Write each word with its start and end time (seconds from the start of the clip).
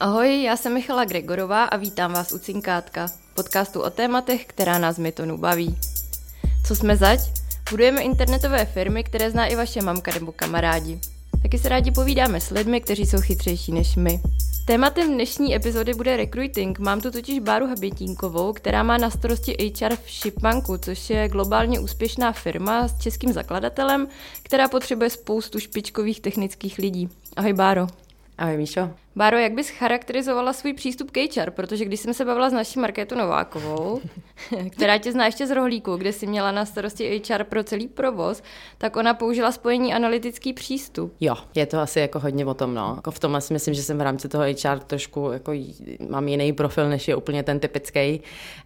Ahoj, 0.00 0.42
já 0.42 0.56
jsem 0.56 0.74
Michala 0.74 1.04
Gregorová 1.04 1.64
a 1.64 1.76
vítám 1.76 2.12
vás 2.12 2.32
u 2.32 2.38
Cinkátka, 2.38 3.08
podcastu 3.34 3.80
o 3.82 3.90
tématech, 3.90 4.46
která 4.46 4.78
nás 4.78 4.98
mytonu 4.98 5.38
baví. 5.38 5.78
Co 6.66 6.76
jsme 6.76 6.96
zač? 6.96 7.20
Budujeme 7.70 8.02
internetové 8.02 8.64
firmy, 8.64 9.04
které 9.04 9.30
zná 9.30 9.46
i 9.46 9.56
vaše 9.56 9.82
mamka 9.82 10.14
nebo 10.14 10.32
kamarádi. 10.32 11.00
Taky 11.42 11.58
se 11.58 11.68
rádi 11.68 11.90
povídáme 11.90 12.40
s 12.40 12.50
lidmi, 12.50 12.80
kteří 12.80 13.06
jsou 13.06 13.20
chytřejší 13.20 13.72
než 13.72 13.96
my. 13.96 14.20
Tématem 14.66 15.14
dnešní 15.14 15.54
epizody 15.54 15.94
bude 15.94 16.16
recruiting. 16.16 16.78
Mám 16.78 17.00
tu 17.00 17.10
totiž 17.10 17.38
Báru 17.38 17.66
Habětínkovou, 17.66 18.52
která 18.52 18.82
má 18.82 18.98
na 18.98 19.10
starosti 19.10 19.72
HR 19.80 19.96
v 19.96 20.10
Shipmanku, 20.10 20.78
což 20.78 21.10
je 21.10 21.28
globálně 21.28 21.80
úspěšná 21.80 22.32
firma 22.32 22.88
s 22.88 22.98
českým 22.98 23.32
zakladatelem, 23.32 24.08
která 24.42 24.68
potřebuje 24.68 25.10
spoustu 25.10 25.58
špičkových 25.58 26.20
technických 26.20 26.78
lidí. 26.78 27.08
Ahoj 27.36 27.52
Báro. 27.52 27.86
Ahoj 28.38 28.56
Míšo. 28.56 28.90
Báro, 29.20 29.38
jak 29.38 29.52
bys 29.52 29.70
charakterizovala 29.70 30.52
svůj 30.52 30.72
přístup 30.72 31.10
k 31.10 31.36
HR? 31.36 31.50
Protože 31.50 31.84
když 31.84 32.00
jsem 32.00 32.14
se 32.14 32.24
bavila 32.24 32.50
s 32.50 32.52
naší 32.52 32.78
Markétou 32.78 33.14
Novákovou, 33.16 34.00
která 34.70 34.98
tě 34.98 35.12
zná 35.12 35.26
ještě 35.26 35.46
z 35.46 35.50
rohlíku, 35.50 35.96
kde 35.96 36.12
jsi 36.12 36.26
měla 36.26 36.52
na 36.52 36.64
starosti 36.64 37.22
HR 37.28 37.44
pro 37.44 37.64
celý 37.64 37.88
provoz, 37.88 38.42
tak 38.78 38.96
ona 38.96 39.14
použila 39.14 39.52
spojení 39.52 39.94
analytický 39.94 40.52
přístup. 40.52 41.14
Jo, 41.20 41.34
je 41.54 41.66
to 41.66 41.78
asi 41.78 42.00
jako 42.00 42.18
hodně 42.18 42.46
o 42.46 42.54
tom, 42.54 42.74
no. 42.74 42.92
Jako 42.96 43.10
v 43.10 43.18
tom 43.18 43.40
si 43.40 43.52
myslím, 43.52 43.74
že 43.74 43.82
jsem 43.82 43.98
v 43.98 44.00
rámci 44.00 44.28
toho 44.28 44.44
HR 44.44 44.78
trošku 44.78 45.30
jako 45.32 45.52
mám 46.08 46.28
jiný 46.28 46.52
profil, 46.52 46.88
než 46.88 47.08
je 47.08 47.16
úplně 47.16 47.42
ten 47.42 47.60
typický. 47.60 48.20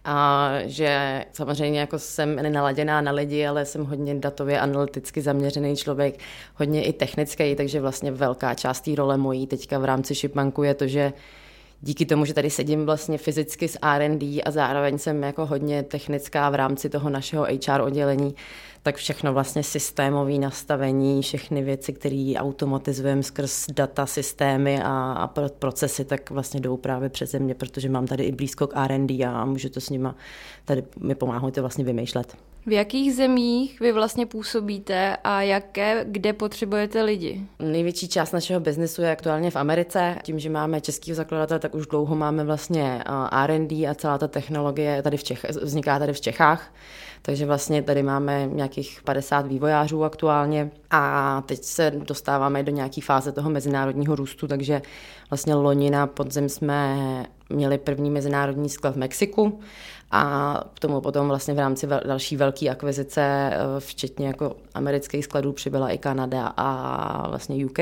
A 0.05 0.49
že 0.65 1.25
samozřejmě 1.31 1.79
jako 1.79 1.99
jsem 1.99 2.35
nenaladěná 2.35 3.01
na 3.01 3.11
lidi, 3.11 3.45
ale 3.45 3.65
jsem 3.65 3.85
hodně 3.85 4.15
datově 4.15 4.59
analyticky 4.59 5.21
zaměřený 5.21 5.75
člověk, 5.75 6.19
hodně 6.55 6.83
i 6.83 6.93
technický, 6.93 7.55
takže 7.55 7.81
vlastně 7.81 8.11
velká 8.11 8.53
část 8.53 8.81
té 8.81 8.95
role 8.95 9.17
mojí 9.17 9.47
teďka 9.47 9.79
v 9.79 9.85
rámci 9.85 10.13
Shipman 10.13 10.44
banku 10.45 10.63
je 10.63 10.73
to, 10.73 10.87
že 10.87 11.13
díky 11.81 12.05
tomu, 12.05 12.25
že 12.25 12.33
tady 12.33 12.49
sedím 12.49 12.85
vlastně 12.85 13.17
fyzicky 13.17 13.67
s 13.67 13.77
R&D 13.81 14.43
a 14.43 14.51
zároveň 14.51 14.97
jsem 14.97 15.23
jako 15.23 15.45
hodně 15.45 15.83
technická 15.83 16.49
v 16.49 16.55
rámci 16.55 16.89
toho 16.89 17.09
našeho 17.09 17.45
HR 17.45 17.81
oddělení, 17.81 18.35
tak 18.83 18.95
všechno 18.95 19.33
vlastně 19.33 19.63
systémové 19.63 20.37
nastavení, 20.37 21.21
všechny 21.21 21.63
věci, 21.63 21.93
které 21.93 22.33
automatizujeme 22.37 23.23
skrz 23.23 23.67
data, 23.73 24.05
systémy 24.05 24.81
a, 24.83 25.13
a 25.13 25.27
procesy, 25.59 26.05
tak 26.05 26.29
vlastně 26.31 26.59
jdou 26.59 26.77
právě 26.77 27.09
přeze 27.09 27.39
mě, 27.39 27.55
protože 27.55 27.89
mám 27.89 28.07
tady 28.07 28.23
i 28.23 28.31
blízko 28.31 28.67
k 28.67 28.77
R&D 28.77 29.25
a 29.25 29.45
můžu 29.45 29.69
to 29.69 29.81
s 29.81 29.89
nima, 29.89 30.15
tady 30.65 30.83
mi 30.99 31.15
pomáhají 31.15 31.51
to 31.51 31.61
vlastně 31.61 31.85
vymýšlet. 31.85 32.37
V 32.67 32.71
jakých 32.71 33.15
zemích 33.15 33.79
vy 33.79 33.91
vlastně 33.91 34.25
působíte 34.25 35.17
a 35.23 35.41
jaké, 35.41 36.05
kde 36.07 36.33
potřebujete 36.33 37.01
lidi? 37.01 37.41
Největší 37.59 38.07
část 38.07 38.31
našeho 38.31 38.59
biznesu 38.59 39.01
je 39.01 39.11
aktuálně 39.11 39.51
v 39.51 39.55
Americe. 39.55 40.15
Tím, 40.23 40.39
že 40.39 40.49
máme 40.49 40.81
český 40.81 41.13
zakladatel, 41.13 41.59
tak 41.59 41.75
už 41.75 41.87
dlouho 41.87 42.15
máme 42.15 42.43
vlastně 42.43 43.03
R&D 43.31 43.87
a 43.87 43.95
celá 43.95 44.17
ta 44.17 44.27
technologie 44.27 45.01
tady 45.03 45.17
v 45.17 45.23
Čech, 45.23 45.45
vzniká 45.61 45.99
tady 45.99 46.13
v 46.13 46.21
Čechách. 46.21 46.73
Takže 47.25 47.45
vlastně 47.45 47.81
tady 47.83 48.03
máme 48.03 48.49
nějakých 48.51 49.01
50 49.03 49.47
vývojářů 49.47 50.03
aktuálně 50.03 50.71
a 50.91 51.41
teď 51.45 51.63
se 51.63 51.91
dostáváme 51.91 52.63
do 52.63 52.71
nějaké 52.71 53.01
fáze 53.01 53.31
toho 53.31 53.49
mezinárodního 53.49 54.15
růstu, 54.15 54.47
takže 54.47 54.81
vlastně 55.29 55.55
loni 55.55 55.89
na 55.89 56.07
podzim 56.07 56.49
jsme 56.49 56.97
měli 57.49 57.77
první 57.77 58.09
mezinárodní 58.09 58.69
sklad 58.69 58.93
v 58.95 58.97
Mexiku 58.97 59.59
a 60.11 60.63
k 60.73 60.79
tomu 60.79 61.01
potom 61.01 61.27
vlastně 61.27 61.53
v 61.53 61.59
rámci 61.59 61.87
další 61.87 62.37
velké 62.37 62.69
akvizice, 62.69 63.21
eh, 63.21 63.57
včetně 63.79 64.27
jako 64.27 64.55
amerických 64.73 65.25
skladů, 65.25 65.53
přibyla 65.53 65.89
i 65.89 65.97
Kanada 65.97 66.53
a 66.57 67.29
vlastně 67.29 67.65
UK. 67.65 67.79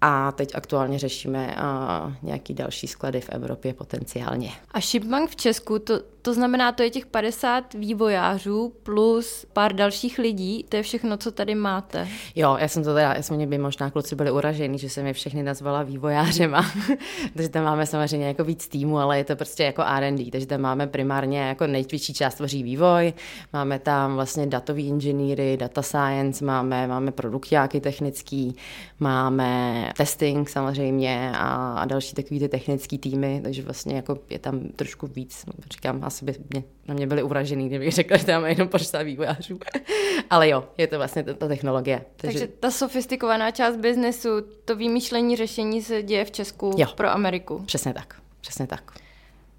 A 0.00 0.32
teď 0.32 0.54
aktuálně 0.54 0.98
řešíme 0.98 1.56
uh, 1.56 2.12
nějaký 2.22 2.54
další 2.54 2.86
sklady 2.86 3.20
v 3.20 3.28
Evropě 3.28 3.74
potenciálně. 3.74 4.50
A 4.70 4.80
Shipbank 4.80 5.30
v 5.30 5.36
Česku, 5.36 5.78
to, 5.78 6.00
to 6.22 6.34
znamená, 6.34 6.72
to 6.72 6.82
je 6.82 6.90
těch 6.90 7.06
50 7.06 7.74
vývojářů 7.74 8.72
plus 8.82 9.46
pár 9.52 9.72
dalších 9.72 10.18
lidí, 10.18 10.64
to 10.68 10.76
je 10.76 10.82
všechno, 10.82 11.16
co 11.16 11.30
tady 11.30 11.54
máte. 11.54 12.08
Jo, 12.34 12.56
já 12.60 12.68
jsem 12.68 12.84
to 12.84 12.94
teda, 12.94 13.14
já 13.14 13.22
jsem 13.22 13.48
by 13.48 13.58
možná 13.58 13.90
kluci 13.90 14.16
byli 14.16 14.30
uražení, 14.30 14.78
že 14.78 14.88
jsem 14.88 15.06
je 15.06 15.12
všechny 15.12 15.42
nazvala 15.42 15.82
vývojářema, 15.82 16.66
takže 17.34 17.48
tam 17.48 17.64
máme 17.64 17.86
samozřejmě 17.86 18.26
jako 18.26 18.44
víc 18.44 18.68
týmu, 18.68 18.98
ale 18.98 19.18
je 19.18 19.24
to 19.24 19.36
prostě 19.36 19.64
jako 19.64 19.82
R&D, 19.82 20.30
takže 20.30 20.46
tam 20.46 20.60
máme 20.60 20.86
primárně 20.86 21.40
jako 21.40 21.66
největší 21.66 22.14
část 22.14 22.34
tvoří 22.34 22.62
vývoj, 22.62 23.12
máme 23.52 23.78
tam 23.78 24.14
vlastně 24.14 24.46
datový 24.46 24.88
inženýry, 24.88 25.56
data 25.56 25.82
science, 25.82 26.44
máme, 26.44 26.86
máme 26.86 27.12
produktiáky 27.12 27.80
technický, 27.80 28.56
máme 29.00 29.92
testing 29.96 30.48
samozřejmě 30.48 31.32
a, 31.34 31.74
a 31.74 31.84
další 31.84 32.14
takový 32.14 32.40
ty 32.40 32.48
technické 32.48 32.98
týmy, 32.98 33.40
takže 33.44 33.62
vlastně 33.62 33.96
jako 33.96 34.18
je 34.30 34.38
tam 34.38 34.60
trošku 34.60 35.06
víc, 35.06 35.44
říkám, 35.70 36.00
asi 36.10 36.24
by 36.24 36.34
mě, 36.50 36.64
na 36.88 36.94
mě 36.94 37.06
byli 37.06 37.22
uražený, 37.22 37.68
kdybych 37.68 37.92
řekla, 37.92 38.16
že 38.16 38.26
tam 38.26 38.46
jenom 38.46 38.68
počta 38.68 39.02
vývojářů. 39.02 39.58
Ale 40.30 40.48
jo, 40.48 40.64
je 40.78 40.86
to 40.86 40.96
vlastně 40.96 41.22
ta, 41.22 41.34
ta 41.34 41.48
technologie. 41.48 42.04
Takže... 42.16 42.38
takže 42.38 42.52
ta 42.60 42.70
sofistikovaná 42.70 43.50
část 43.50 43.76
biznesu, 43.76 44.28
to 44.64 44.76
vymýšlení 44.76 45.36
řešení 45.36 45.82
se 45.82 46.02
děje 46.02 46.24
v 46.24 46.30
Česku 46.30 46.74
jo. 46.76 46.86
pro 46.94 47.10
Ameriku. 47.10 47.62
Přesně 47.66 47.94
tak, 47.94 48.14
přesně 48.40 48.66
tak. 48.66 48.92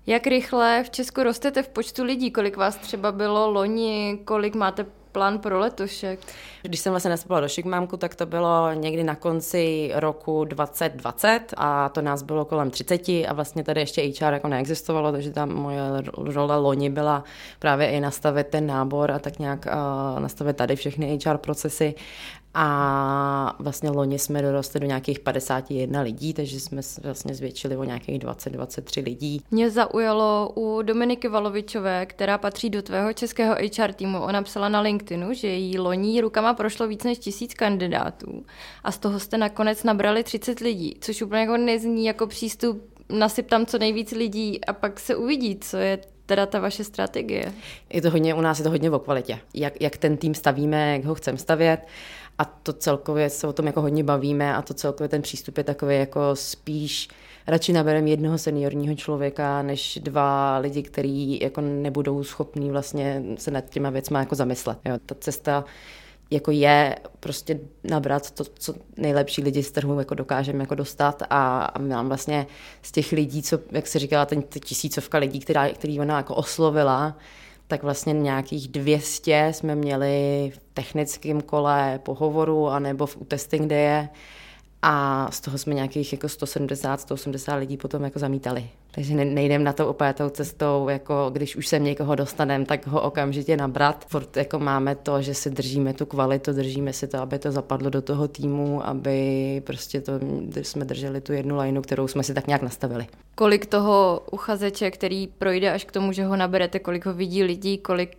Jak 0.07 0.27
rychle 0.27 0.83
v 0.83 0.89
Česku 0.89 1.23
rostete 1.23 1.63
v 1.63 1.69
počtu 1.69 2.03
lidí? 2.03 2.31
Kolik 2.31 2.57
vás 2.57 2.75
třeba 2.75 3.11
bylo 3.11 3.51
loni? 3.51 4.19
Kolik 4.25 4.55
máte 4.55 4.85
plán 5.11 5.39
pro 5.39 5.59
letošek? 5.59 6.19
Když 6.61 6.79
jsem 6.79 6.91
vlastně 6.91 7.09
nastupovala 7.09 7.41
do 7.41 7.47
Šikmámku, 7.47 7.97
tak 7.97 8.15
to 8.15 8.25
bylo 8.25 8.73
někdy 8.73 9.03
na 9.03 9.15
konci 9.15 9.91
roku 9.93 10.45
2020 10.45 11.39
a 11.57 11.89
to 11.89 12.01
nás 12.01 12.23
bylo 12.23 12.45
kolem 12.45 12.71
30 12.71 13.09
a 13.09 13.33
vlastně 13.33 13.63
tady 13.63 13.81
ještě 13.81 14.01
HR 14.01 14.33
jako 14.33 14.47
neexistovalo, 14.47 15.11
takže 15.11 15.31
tam 15.31 15.49
moje 15.53 15.81
role 16.17 16.57
loni 16.57 16.89
byla 16.89 17.23
právě 17.59 17.87
i 17.87 17.99
nastavit 17.99 18.47
ten 18.47 18.67
nábor 18.67 19.11
a 19.11 19.19
tak 19.19 19.39
nějak 19.39 19.65
uh, 19.65 20.19
nastavit 20.19 20.57
tady 20.57 20.75
všechny 20.75 21.19
HR 21.25 21.37
procesy 21.37 21.95
a 22.53 23.55
vlastně 23.59 23.89
loni 23.89 24.19
jsme 24.19 24.41
dorostli 24.41 24.79
do 24.79 24.87
nějakých 24.87 25.19
51 25.19 26.01
lidí, 26.01 26.33
takže 26.33 26.59
jsme 26.59 26.81
vlastně 27.03 27.35
zvětšili 27.35 27.77
o 27.77 27.83
nějakých 27.83 28.19
20-23 28.19 29.03
lidí. 29.03 29.41
Mě 29.51 29.69
zaujalo 29.69 30.51
u 30.55 30.81
Dominiky 30.81 31.27
Valovičové, 31.27 32.05
která 32.05 32.37
patří 32.37 32.69
do 32.69 32.81
tvého 32.81 33.13
českého 33.13 33.55
HR 33.55 33.93
týmu. 33.93 34.19
Ona 34.21 34.41
psala 34.41 34.69
na 34.69 34.81
LinkedInu, 34.81 35.33
že 35.33 35.47
jí 35.47 35.79
loní 35.79 36.21
rukama 36.21 36.53
prošlo 36.53 36.87
víc 36.87 37.03
než 37.03 37.17
tisíc 37.17 37.53
kandidátů 37.53 38.45
a 38.83 38.91
z 38.91 38.97
toho 38.97 39.19
jste 39.19 39.37
nakonec 39.37 39.83
nabrali 39.83 40.23
30 40.23 40.59
lidí, 40.59 40.97
což 41.01 41.21
úplně 41.21 41.41
jako 41.41 41.57
nezní 41.57 42.05
jako 42.05 42.27
přístup 42.27 42.91
nasyp 43.11 43.47
tam 43.47 43.65
co 43.65 43.77
nejvíc 43.77 44.11
lidí 44.11 44.65
a 44.65 44.73
pak 44.73 44.99
se 44.99 45.15
uvidí, 45.15 45.57
co 45.61 45.77
je 45.77 45.99
teda 46.25 46.45
ta 46.45 46.59
vaše 46.59 46.83
strategie? 46.83 47.53
Je 47.89 48.01
to 48.01 48.09
hodně, 48.09 48.33
u 48.33 48.41
nás 48.41 48.59
je 48.59 48.63
to 48.63 48.69
hodně 48.69 48.91
o 48.91 48.99
kvalitě. 48.99 49.39
Jak, 49.53 49.81
jak 49.81 49.97
ten 49.97 50.17
tým 50.17 50.33
stavíme, 50.33 50.93
jak 50.93 51.05
ho 51.05 51.15
chceme 51.15 51.37
stavět 51.37 51.87
a 52.41 52.45
to 52.45 52.73
celkově 52.73 53.29
se 53.29 53.47
o 53.47 53.53
tom 53.53 53.67
jako 53.67 53.81
hodně 53.81 54.03
bavíme 54.03 54.55
a 54.55 54.61
to 54.61 54.73
celkově 54.73 55.09
ten 55.09 55.21
přístup 55.21 55.57
je 55.57 55.63
takový 55.63 55.95
jako 55.95 56.21
spíš 56.33 57.07
radši 57.47 57.73
nabereme 57.73 58.09
jednoho 58.09 58.37
seniorního 58.37 58.95
člověka, 58.95 59.61
než 59.61 59.99
dva 60.01 60.57
lidi, 60.57 60.83
kteří 60.83 61.39
jako 61.41 61.61
nebudou 61.61 62.23
schopní 62.23 62.71
vlastně 62.71 63.23
se 63.37 63.51
nad 63.51 63.69
těma 63.69 63.89
věcma 63.89 64.19
jako 64.19 64.35
zamyslet. 64.35 64.77
Jo, 64.85 64.97
ta 65.05 65.15
cesta 65.19 65.65
jako 66.31 66.51
je 66.51 66.95
prostě 67.19 67.59
nabrat 67.83 68.31
to, 68.31 68.43
co 68.43 68.73
nejlepší 68.97 69.43
lidi 69.43 69.63
z 69.63 69.71
trhu 69.71 69.99
jako 69.99 70.15
dokážeme 70.15 70.63
jako 70.63 70.75
dostat 70.75 71.23
a, 71.29 71.63
a 71.63 71.79
mám 71.79 72.07
vlastně 72.07 72.47
z 72.81 72.91
těch 72.91 73.11
lidí, 73.11 73.41
co, 73.43 73.59
jak 73.71 73.87
se 73.87 73.99
říkala, 73.99 74.25
ten 74.25 74.43
tisícovka 74.65 75.17
lidí, 75.17 75.39
která, 75.39 75.69
který 75.69 75.99
ona 75.99 76.17
jako 76.17 76.35
oslovila, 76.35 77.17
tak 77.71 77.83
vlastně 77.83 78.13
nějakých 78.13 78.67
200 78.67 79.47
jsme 79.53 79.75
měli 79.75 80.51
v 80.55 80.59
technickém 80.73 81.41
kole 81.41 81.99
pohovoru 82.03 82.67
anebo 82.67 83.05
v 83.05 83.17
testing 83.27 83.71
je 83.71 84.09
a 84.81 85.27
z 85.31 85.41
toho 85.41 85.57
jsme 85.57 85.73
nějakých 85.73 86.11
jako 86.13 86.29
170, 86.29 87.01
180 87.01 87.55
lidí 87.55 87.77
potom 87.77 88.03
jako 88.03 88.19
zamítali. 88.19 88.69
Takže 88.91 89.15
nejdem 89.15 89.63
na 89.63 89.73
to 89.73 89.89
úplně 89.89 90.13
tou 90.13 90.29
cestou, 90.29 90.89
jako 90.89 91.29
když 91.33 91.55
už 91.55 91.67
sem 91.67 91.83
někoho 91.83 92.15
dostaneme, 92.15 92.65
tak 92.65 92.87
ho 92.87 93.01
okamžitě 93.01 93.57
nabrat. 93.57 94.05
Furt 94.07 94.37
jako 94.37 94.59
máme 94.59 94.95
to, 94.95 95.21
že 95.21 95.33
si 95.33 95.49
držíme 95.49 95.93
tu 95.93 96.05
kvalitu, 96.05 96.53
držíme 96.53 96.93
si 96.93 97.07
to, 97.07 97.17
aby 97.17 97.39
to 97.39 97.51
zapadlo 97.51 97.89
do 97.89 98.01
toho 98.01 98.27
týmu, 98.27 98.87
aby 98.87 99.61
prostě 99.65 100.01
to, 100.01 100.13
jsme 100.61 100.85
drželi 100.85 101.21
tu 101.21 101.33
jednu 101.33 101.57
lineu, 101.57 101.81
kterou 101.81 102.07
jsme 102.07 102.23
si 102.23 102.33
tak 102.33 102.47
nějak 102.47 102.61
nastavili. 102.61 103.07
Kolik 103.35 103.65
toho 103.65 104.23
uchazeče, 104.31 104.91
který 104.91 105.27
projde 105.27 105.71
až 105.71 105.85
k 105.85 105.91
tomu, 105.91 106.11
že 106.11 106.25
ho 106.25 106.35
naberete, 106.35 106.79
kolik 106.79 107.05
ho 107.05 107.13
vidí 107.13 107.43
lidí, 107.43 107.77
kolik 107.77 108.17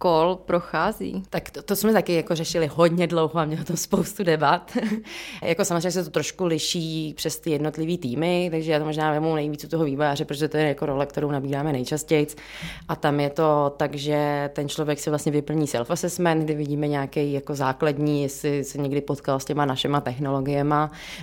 kol 0.00 0.38
prochází? 0.44 1.22
Tak 1.30 1.50
to, 1.50 1.62
to 1.62 1.76
jsme 1.76 1.92
taky 1.92 2.14
jako 2.14 2.34
řešili 2.34 2.66
hodně 2.66 3.06
dlouho 3.06 3.38
a 3.38 3.44
mělo 3.44 3.64
to 3.64 3.76
spoustu 3.76 4.24
debat. 4.24 4.76
jako 5.42 5.64
samozřejmě 5.64 5.90
se 5.90 6.04
to 6.04 6.10
trošku 6.10 6.44
liší 6.44 7.14
přes 7.16 7.40
ty 7.40 7.50
jednotlivé 7.50 7.98
týmy, 7.98 8.48
takže 8.50 8.72
já 8.72 8.78
to 8.78 8.84
možná 8.84 9.12
vemu 9.12 9.34
nejvíc 9.34 9.64
u 9.64 9.68
toho 9.68 9.84
vývojáře, 9.84 10.24
protože 10.24 10.48
to 10.48 10.56
je 10.56 10.68
jako 10.68 10.86
role, 10.86 11.06
kterou 11.06 11.30
nabíráme 11.30 11.72
nejčastěji. 11.72 12.26
A 12.88 12.96
tam 12.96 13.20
je 13.20 13.30
to 13.30 13.74
tak, 13.76 13.94
že 13.94 14.50
ten 14.52 14.68
člověk 14.68 14.98
si 14.98 15.10
vlastně 15.10 15.32
vyplní 15.32 15.66
self-assessment, 15.66 16.44
kdy 16.44 16.54
vidíme 16.54 16.88
nějaký 16.88 17.32
jako 17.32 17.54
základní, 17.54 18.22
jestli 18.22 18.64
se 18.64 18.78
někdy 18.78 19.00
potkal 19.00 19.40
s 19.40 19.44
těma 19.44 19.64
našima 19.64 20.00
technologiemi, 20.00 20.74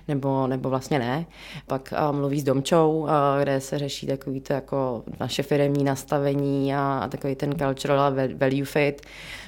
nebo, 0.08 0.48
nebo 0.48 0.70
vlastně 0.70 1.00
ne. 1.00 1.26
Pak 1.68 1.94
uh, 2.10 2.16
mluví 2.16 2.40
s 2.40 2.44
Domčou, 2.44 3.00
uh, 3.00 3.10
kde 3.42 3.62
se 3.62 3.80
řeší 3.80 4.08
takový 4.08 4.42
to 4.42 4.54
jako 4.54 5.04
naše 5.20 5.44
firemní 5.44 5.84
nastavení 5.84 6.76
a, 6.76 7.00
a 7.04 7.08
takový 7.08 7.36
ten 7.36 7.56
cultural 7.60 8.16
value 8.38 8.67
fit 8.68 9.02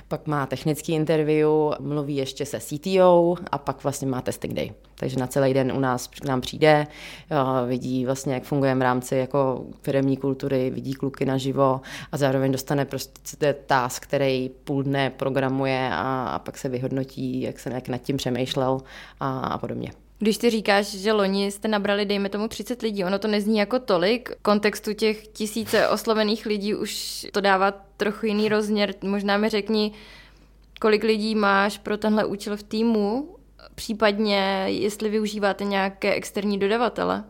pak 0.09 0.27
má 0.27 0.45
technický 0.45 0.93
interview, 0.93 1.49
mluví 1.79 2.15
ještě 2.15 2.45
se 2.45 2.59
CTO 2.59 3.35
a 3.51 3.57
pak 3.57 3.83
vlastně 3.83 4.07
má 4.07 4.21
testing 4.21 4.53
day. 4.53 4.71
Takže 4.95 5.19
na 5.19 5.27
celý 5.27 5.53
den 5.53 5.71
u 5.71 5.79
nás 5.79 6.07
k 6.07 6.25
nám 6.25 6.41
přijde, 6.41 6.87
vidí 7.67 8.05
vlastně, 8.05 8.33
jak 8.33 8.43
fungujeme 8.43 8.79
v 8.79 8.81
rámci 8.81 9.15
jako 9.15 9.65
firmní 9.81 10.17
kultury, 10.17 10.69
vidí 10.69 10.93
kluky 10.93 11.25
naživo 11.25 11.81
a 12.11 12.17
zároveň 12.17 12.51
dostane 12.51 12.85
prostě 12.85 13.53
task, 13.53 14.03
který 14.03 14.49
půl 14.63 14.83
dne 14.83 15.09
programuje 15.09 15.89
a, 15.91 16.25
a 16.25 16.39
pak 16.39 16.57
se 16.57 16.69
vyhodnotí, 16.69 17.41
jak 17.41 17.59
se 17.59 17.69
jak 17.69 17.87
nad 17.87 17.97
tím 17.97 18.17
přemýšlel 18.17 18.81
a, 19.19 19.39
a 19.39 19.57
podobně. 19.57 19.91
Když 20.19 20.37
ty 20.37 20.49
říkáš, 20.49 20.85
že 20.85 21.13
loni 21.13 21.51
jste 21.51 21.67
nabrali, 21.67 22.05
dejme 22.05 22.29
tomu, 22.29 22.47
30 22.47 22.81
lidí, 22.81 23.03
ono 23.03 23.19
to 23.19 23.27
nezní 23.27 23.57
jako 23.57 23.79
tolik. 23.79 24.29
V 24.29 24.41
kontextu 24.41 24.93
těch 24.93 25.27
tisíce 25.27 25.87
oslovených 25.87 26.45
lidí 26.45 26.75
už 26.75 27.25
to 27.31 27.41
dává 27.41 27.71
trochu 27.97 28.25
jiný 28.25 28.49
rozměr. 28.49 28.93
Možná 29.01 29.37
mi 29.37 29.49
řekni, 29.49 29.91
kolik 30.81 31.03
lidí 31.03 31.35
máš 31.35 31.77
pro 31.77 31.97
tenhle 31.97 32.25
účel 32.25 32.57
v 32.57 32.63
týmu, 32.63 33.35
případně 33.75 34.65
jestli 34.67 35.09
využíváte 35.09 35.63
nějaké 35.63 36.13
externí 36.13 36.59
dodavatele. 36.59 37.23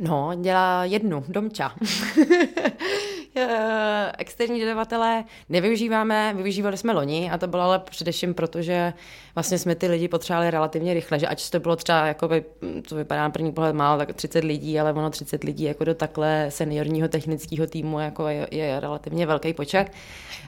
No, 0.00 0.30
dělá 0.40 0.84
jednu, 0.84 1.24
Domča. 1.28 1.74
Eh, 3.40 4.12
externí 4.18 4.60
dodavatelé 4.60 5.24
nevyužíváme, 5.48 6.34
využívali 6.36 6.76
jsme 6.76 6.92
loni 6.92 7.30
a 7.30 7.38
to 7.38 7.46
bylo 7.46 7.62
ale 7.62 7.78
především 7.78 8.34
proto, 8.34 8.62
že 8.62 8.92
vlastně 9.34 9.58
jsme 9.58 9.74
ty 9.74 9.86
lidi 9.86 10.08
potřebovali 10.08 10.50
relativně 10.50 10.94
rychle, 10.94 11.18
že 11.18 11.26
ať 11.26 11.50
to 11.50 11.60
bylo 11.60 11.76
třeba, 11.76 12.06
jakoby, 12.06 12.44
to 12.88 12.94
vypadá 12.96 13.22
na 13.22 13.30
první 13.30 13.52
pohled 13.52 13.74
málo, 13.74 13.98
tak 13.98 14.12
30 14.12 14.44
lidí, 14.44 14.80
ale 14.80 14.92
ono 14.92 15.10
30 15.10 15.44
lidí 15.44 15.64
jako 15.64 15.84
do 15.84 15.94
takhle 15.94 16.46
seniorního 16.48 17.08
technického 17.08 17.66
týmu 17.66 18.00
jako 18.00 18.28
je, 18.28 18.48
je 18.50 18.80
relativně 18.80 19.26
velký 19.26 19.52
počet. 19.52 19.86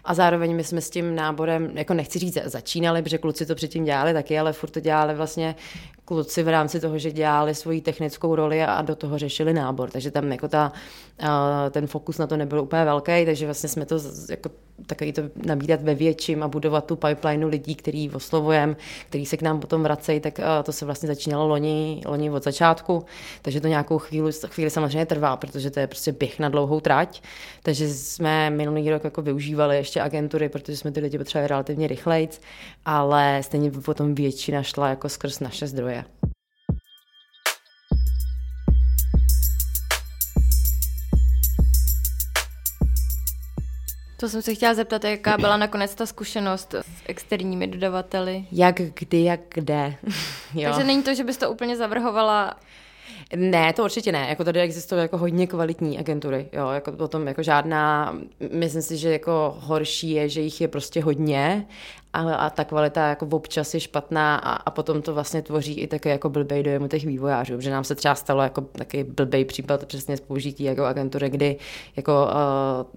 A 0.04 0.14
zároveň 0.14 0.56
my 0.56 0.64
jsme 0.64 0.80
s 0.80 0.90
tím 0.90 1.14
náborem, 1.14 1.70
jako 1.74 1.94
nechci 1.94 2.18
říct, 2.18 2.38
začínali, 2.44 3.02
protože 3.02 3.18
kluci 3.18 3.46
to 3.46 3.54
předtím 3.54 3.84
dělali 3.84 4.12
taky, 4.12 4.38
ale 4.38 4.52
furt 4.52 4.70
to 4.70 4.80
dělali 4.80 5.14
vlastně 5.14 5.54
kluci 6.10 6.42
v 6.42 6.48
rámci 6.48 6.80
toho, 6.80 6.98
že 6.98 7.12
dělali 7.12 7.54
svoji 7.54 7.80
technickou 7.80 8.34
roli 8.34 8.62
a 8.62 8.82
do 8.82 8.96
toho 8.96 9.18
řešili 9.18 9.52
nábor. 9.52 9.90
Takže 9.90 10.10
tam 10.10 10.32
jako 10.32 10.48
ta, 10.48 10.72
ten 11.70 11.86
fokus 11.86 12.18
na 12.18 12.26
to 12.26 12.36
nebyl 12.36 12.60
úplně 12.60 12.79
velký, 12.84 13.24
takže 13.24 13.44
vlastně 13.44 13.68
jsme 13.68 13.86
to 13.86 13.96
jako 14.30 14.50
takový 14.86 15.12
to 15.12 15.22
nabídat 15.46 15.82
ve 15.82 15.94
větším 15.94 16.42
a 16.42 16.48
budovat 16.48 16.86
tu 16.86 16.96
pipeline 16.96 17.46
lidí, 17.46 17.74
který 17.74 18.10
oslovujeme, 18.10 18.76
který 19.08 19.26
se 19.26 19.36
k 19.36 19.42
nám 19.42 19.60
potom 19.60 19.82
vracejí, 19.82 20.20
tak 20.20 20.40
to 20.64 20.72
se 20.72 20.84
vlastně 20.84 21.06
začínalo 21.06 21.48
loni, 21.48 22.02
loni 22.06 22.30
od 22.30 22.44
začátku, 22.44 23.04
takže 23.42 23.60
to 23.60 23.68
nějakou 23.68 23.98
chvíli, 23.98 24.32
chvíli 24.46 24.70
samozřejmě 24.70 25.06
trvá, 25.06 25.36
protože 25.36 25.70
to 25.70 25.80
je 25.80 25.86
prostě 25.86 26.12
běh 26.12 26.38
na 26.38 26.48
dlouhou 26.48 26.80
trať, 26.80 27.22
takže 27.62 27.88
jsme 27.88 28.50
minulý 28.50 28.90
rok 28.90 29.04
jako 29.04 29.22
využívali 29.22 29.76
ještě 29.76 30.00
agentury, 30.00 30.48
protože 30.48 30.76
jsme 30.76 30.92
ty 30.92 31.00
lidi 31.00 31.18
potřebovali 31.18 31.48
relativně 31.48 31.86
rychleji, 31.86 32.28
ale 32.84 33.40
stejně 33.42 33.70
potom 33.70 34.14
většina 34.14 34.62
šla 34.62 34.88
jako 34.88 35.08
skrz 35.08 35.40
naše 35.40 35.66
zdroje. 35.66 36.04
To 44.20 44.28
jsem 44.28 44.42
se 44.42 44.54
chtěla 44.54 44.74
zeptat, 44.74 45.04
jaká 45.04 45.38
byla 45.38 45.56
nakonec 45.56 45.94
ta 45.94 46.06
zkušenost 46.06 46.74
s 46.74 47.02
externími 47.06 47.66
dodavateli? 47.66 48.44
Jak, 48.52 48.76
kdy, 48.94 49.24
jak, 49.24 49.40
kde. 49.54 49.94
jo. 50.54 50.70
Takže 50.70 50.86
není 50.86 51.02
to, 51.02 51.14
že 51.14 51.24
bys 51.24 51.36
to 51.36 51.50
úplně 51.50 51.76
zavrhovala 51.76 52.56
ne, 53.36 53.72
to 53.72 53.84
určitě 53.84 54.12
ne. 54.12 54.26
Jako 54.28 54.44
tady 54.44 54.60
existují 54.60 55.00
jako 55.00 55.18
hodně 55.18 55.46
kvalitní 55.46 55.98
agentury. 55.98 56.48
Jo, 56.52 56.68
jako 56.68 56.92
potom 56.92 57.26
jako 57.26 57.42
žádná, 57.42 58.14
myslím 58.52 58.82
si, 58.82 58.96
že 58.96 59.12
jako 59.12 59.56
horší 59.60 60.10
je, 60.10 60.28
že 60.28 60.40
jich 60.40 60.60
je 60.60 60.68
prostě 60.68 61.02
hodně 61.02 61.66
a, 62.12 62.34
a 62.34 62.50
ta 62.50 62.64
kvalita 62.64 63.08
jako 63.08 63.26
občas 63.26 63.74
je 63.74 63.80
špatná 63.80 64.36
a, 64.36 64.52
a 64.52 64.70
potom 64.70 65.02
to 65.02 65.14
vlastně 65.14 65.42
tvoří 65.42 65.80
i 65.80 65.86
také 65.86 66.10
jako 66.10 66.28
blbej 66.28 66.62
dojem 66.62 66.88
těch 66.88 67.06
vývojářů, 67.06 67.60
že 67.60 67.70
nám 67.70 67.84
se 67.84 67.94
třeba 67.94 68.14
stalo 68.14 68.42
jako 68.42 68.60
taky 68.60 69.04
blbej 69.04 69.44
případ 69.44 69.86
přesně 69.86 70.16
z 70.16 70.20
použití 70.20 70.64
jako 70.64 70.84
agentury, 70.84 71.30
kdy 71.30 71.56
jako 71.96 72.28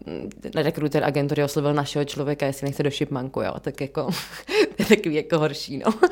uh, 0.06 0.62
rekruter 0.62 1.04
agentury 1.04 1.44
oslovil 1.44 1.74
našeho 1.74 2.06
člověka, 2.06 2.46
jestli 2.46 2.66
nechce 2.66 2.84
do 2.84 2.90
Shipmanku, 2.90 3.42
jo, 3.42 3.54
tak 3.62 3.82
jako 3.82 4.04
to 4.76 4.84
je 4.84 4.86
takový 4.86 5.16
jako 5.16 5.40
horší, 5.40 5.78
no. 5.78 5.94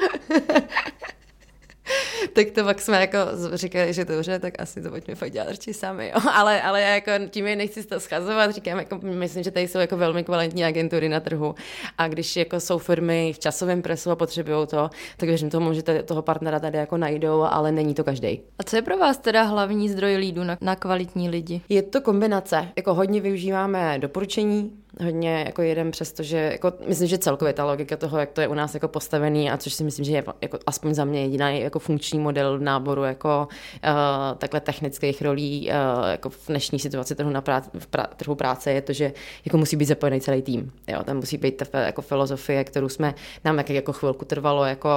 tak 2.34 2.52
to 2.52 2.64
pak 2.64 2.82
jsme 2.82 3.02
jako 3.02 3.18
říkali, 3.54 3.94
že 3.94 4.06
dobře, 4.06 4.40
tak 4.40 4.54
asi 4.60 4.82
to 4.82 4.90
pojďme 4.90 5.16
fakt 5.16 5.32
dělat 5.32 5.48
radši 5.50 5.74
sami, 5.74 6.12
jo. 6.16 6.22
Ale, 6.34 6.62
ale 6.62 6.82
já 6.82 6.96
jako 6.96 7.12
tím 7.30 7.48
je 7.48 7.56
nechci 7.56 7.86
to 7.86 8.00
schazovat, 8.00 8.52
říkám, 8.52 8.80
jako, 8.80 9.00
myslím, 9.02 9.44
že 9.44 9.52
tady 9.52 9.68
jsou 9.68 9.80
jako 9.80 9.98
velmi 9.98 10.24
kvalitní 10.24 10.66
agentury 10.66 11.10
na 11.10 11.20
trhu 11.20 11.56
a 11.98 12.08
když 12.08 12.36
jako 12.36 12.60
jsou 12.60 12.78
firmy 12.78 13.34
v 13.34 13.40
časovém 13.40 13.82
presu 13.82 14.12
a 14.12 14.16
potřebují 14.16 14.68
to, 14.68 14.90
tak 15.18 15.30
věřím 15.30 15.50
tomu, 15.50 15.74
že 15.74 15.84
toho 15.84 16.22
partnera 16.22 16.60
tady 16.60 16.78
jako 16.78 16.98
najdou, 16.98 17.42
ale 17.42 17.72
není 17.72 17.94
to 17.94 18.04
každý. 18.04 18.42
A 18.60 18.64
co 18.64 18.76
je 18.76 18.82
pro 18.82 18.98
vás 18.98 19.18
teda 19.18 19.44
hlavní 19.44 19.90
zdroj 19.90 20.16
lídu 20.16 20.44
na, 20.44 20.58
na 20.62 20.76
kvalitní 20.76 21.30
lidi? 21.30 21.62
Je 21.70 21.82
to 21.82 22.02
kombinace. 22.02 22.68
Jako 22.76 22.94
hodně 22.94 23.22
využíváme 23.22 24.00
doporučení, 24.00 24.72
hodně 25.04 25.44
jako 25.46 25.62
jeden 25.62 25.92
přesto, 25.92 26.24
že 26.24 26.38
jako, 26.38 26.74
myslím, 26.88 27.08
že 27.08 27.18
celkově 27.18 27.54
ta 27.54 27.66
logika 27.66 27.98
toho, 27.98 28.18
jak 28.18 28.32
to 28.32 28.42
je 28.42 28.48
u 28.48 28.54
nás 28.54 28.74
jako 28.74 28.88
postavený 28.88 29.52
a 29.52 29.58
což 29.58 29.74
si 29.74 29.84
myslím, 29.84 30.06
že 30.06 30.12
je 30.12 30.24
jako, 30.42 30.60
aspoň 30.66 30.94
za 30.94 31.06
mě 31.06 31.22
jediný 31.22 31.62
jako 31.62 31.80
funkční 31.80 32.20
model 32.20 32.60
náboru 32.60 33.04
jako 33.04 33.48
uh, 33.84 34.38
takhle 34.38 34.60
technických 34.60 35.22
rolí 35.22 35.70
uh, 35.70 36.10
jako 36.10 36.30
v 36.30 36.48
dnešní 36.48 36.80
situaci 36.80 37.16
trhu, 37.16 37.30
na 37.30 37.42
prá- 37.42 37.64
v 37.80 37.88
pra- 37.88 38.08
trhu 38.16 38.36
práce 38.36 38.72
je 38.72 38.82
to, 38.82 38.94
že 38.94 39.14
jako 39.46 39.58
musí 39.58 39.76
být 39.76 39.86
zapojený 39.86 40.22
celý 40.22 40.42
tým. 40.42 40.72
Jo, 40.88 41.04
tam 41.04 41.16
musí 41.16 41.38
být 41.38 41.64
ta 41.72 41.80
jako 41.80 42.02
filozofie, 42.02 42.64
kterou 42.64 42.90
jsme 42.90 43.14
nám 43.46 43.56
taky 43.56 43.74
jako 43.74 43.94
chvilku 43.94 44.26
trvalo 44.26 44.66
jako 44.66 44.90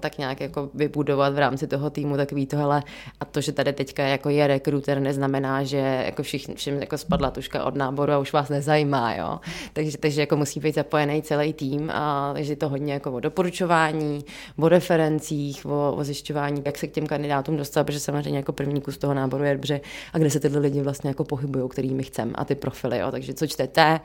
tak 0.00 0.18
nějak 0.18 0.40
jako 0.40 0.70
vybudovat 0.74 1.34
v 1.34 1.38
rámci 1.38 1.66
toho 1.66 1.90
týmu, 1.90 2.16
takový 2.16 2.46
tohle 2.46 2.82
a 3.20 3.24
to, 3.24 3.40
že 3.40 3.52
tady 3.52 3.72
teďka 3.72 4.02
jako 4.02 4.28
je 4.28 4.46
rekruter, 4.46 5.00
neznamená, 5.00 5.64
že 5.64 6.02
jako 6.06 6.22
všichni, 6.22 6.54
všem 6.54 6.80
jako 6.80 6.98
spadla 6.98 7.30
tuška 7.30 7.64
od 7.64 7.74
náboru 7.74 8.12
a 8.12 8.18
už 8.18 8.32
vás 8.32 8.48
nezajímá, 8.48 9.14
jo 9.14 9.38
takže, 9.72 9.98
takže 9.98 10.20
jako 10.20 10.36
musí 10.36 10.60
být 10.60 10.74
zapojený 10.74 11.22
celý 11.22 11.52
tým 11.52 11.90
a 11.90 12.32
takže 12.34 12.56
to 12.56 12.68
hodně 12.68 12.92
jako 12.92 13.12
o 13.12 13.20
doporučování, 13.20 14.24
o 14.58 14.68
referencích, 14.68 15.66
o, 15.66 15.92
o 15.92 16.04
zjišťování, 16.04 16.62
jak 16.64 16.78
se 16.78 16.86
k 16.86 16.92
těm 16.92 17.06
kandidátům 17.06 17.56
dostat, 17.56 17.84
protože 17.84 18.00
samozřejmě 18.00 18.38
jako 18.38 18.52
první 18.52 18.80
kus 18.80 18.98
toho 18.98 19.14
náboru 19.14 19.44
je 19.44 19.54
dobře 19.54 19.80
a 20.12 20.18
kde 20.18 20.30
se 20.30 20.40
tyhle 20.40 20.60
lidi 20.60 20.82
vlastně 20.82 21.10
jako 21.10 21.24
pohybují, 21.24 21.68
kterými 21.68 22.02
chceme 22.02 22.32
a 22.34 22.44
ty 22.44 22.54
profily, 22.54 22.98
jo. 22.98 23.10
takže 23.10 23.34
co 23.34 23.46
čtete, 23.46 24.00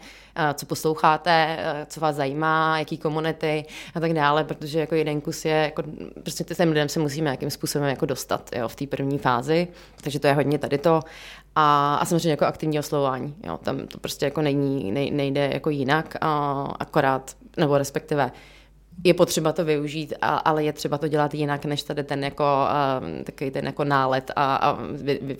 co 0.53 0.65
posloucháte, 0.65 1.57
co 1.87 1.99
vás 1.99 2.15
zajímá, 2.15 2.79
jaký 2.79 2.97
komunity 2.97 3.65
a 3.95 3.99
tak 3.99 4.13
dále, 4.13 4.43
protože 4.43 4.79
jako 4.79 4.95
jeden 4.95 5.21
kus 5.21 5.45
je, 5.45 5.51
jako 5.51 5.83
prostě 6.23 6.43
těm 6.43 6.69
lidem 6.69 6.89
se 6.89 6.99
musíme 6.99 7.23
nějakým 7.23 7.49
způsobem 7.49 7.89
jako 7.89 8.05
dostat 8.05 8.49
jo, 8.55 8.67
v 8.67 8.75
té 8.75 8.87
první 8.87 9.17
fázi, 9.17 9.67
takže 10.01 10.19
to 10.19 10.27
je 10.27 10.33
hodně 10.33 10.57
tady 10.57 10.77
to 10.77 11.01
a, 11.55 11.95
a 11.95 12.05
samozřejmě 12.05 12.31
jako 12.31 12.45
aktivní 12.45 12.79
oslovování. 12.79 13.35
Jo, 13.43 13.59
tam 13.63 13.87
to 13.87 13.99
prostě 13.99 14.25
jako 14.25 14.41
není, 14.41 14.91
nej, 14.91 15.11
nejde 15.11 15.49
jako 15.53 15.69
jinak, 15.69 16.15
a 16.21 16.61
akorát, 16.79 17.35
nebo 17.57 17.77
respektive 17.77 18.31
je 19.03 19.13
potřeba 19.13 19.53
to 19.53 19.65
využít, 19.65 20.13
a, 20.21 20.37
ale 20.37 20.63
je 20.63 20.73
třeba 20.73 20.97
to 20.97 21.07
dělat 21.07 21.33
jinak, 21.33 21.65
než 21.65 21.83
tady 21.83 22.03
ten 22.03 22.23
jako, 22.23 22.43
uh, 22.43 23.23
takový 23.23 23.51
ten 23.51 23.65
jako 23.65 23.83
nálet 23.83 24.31
a, 24.35 24.55
a 24.55 24.77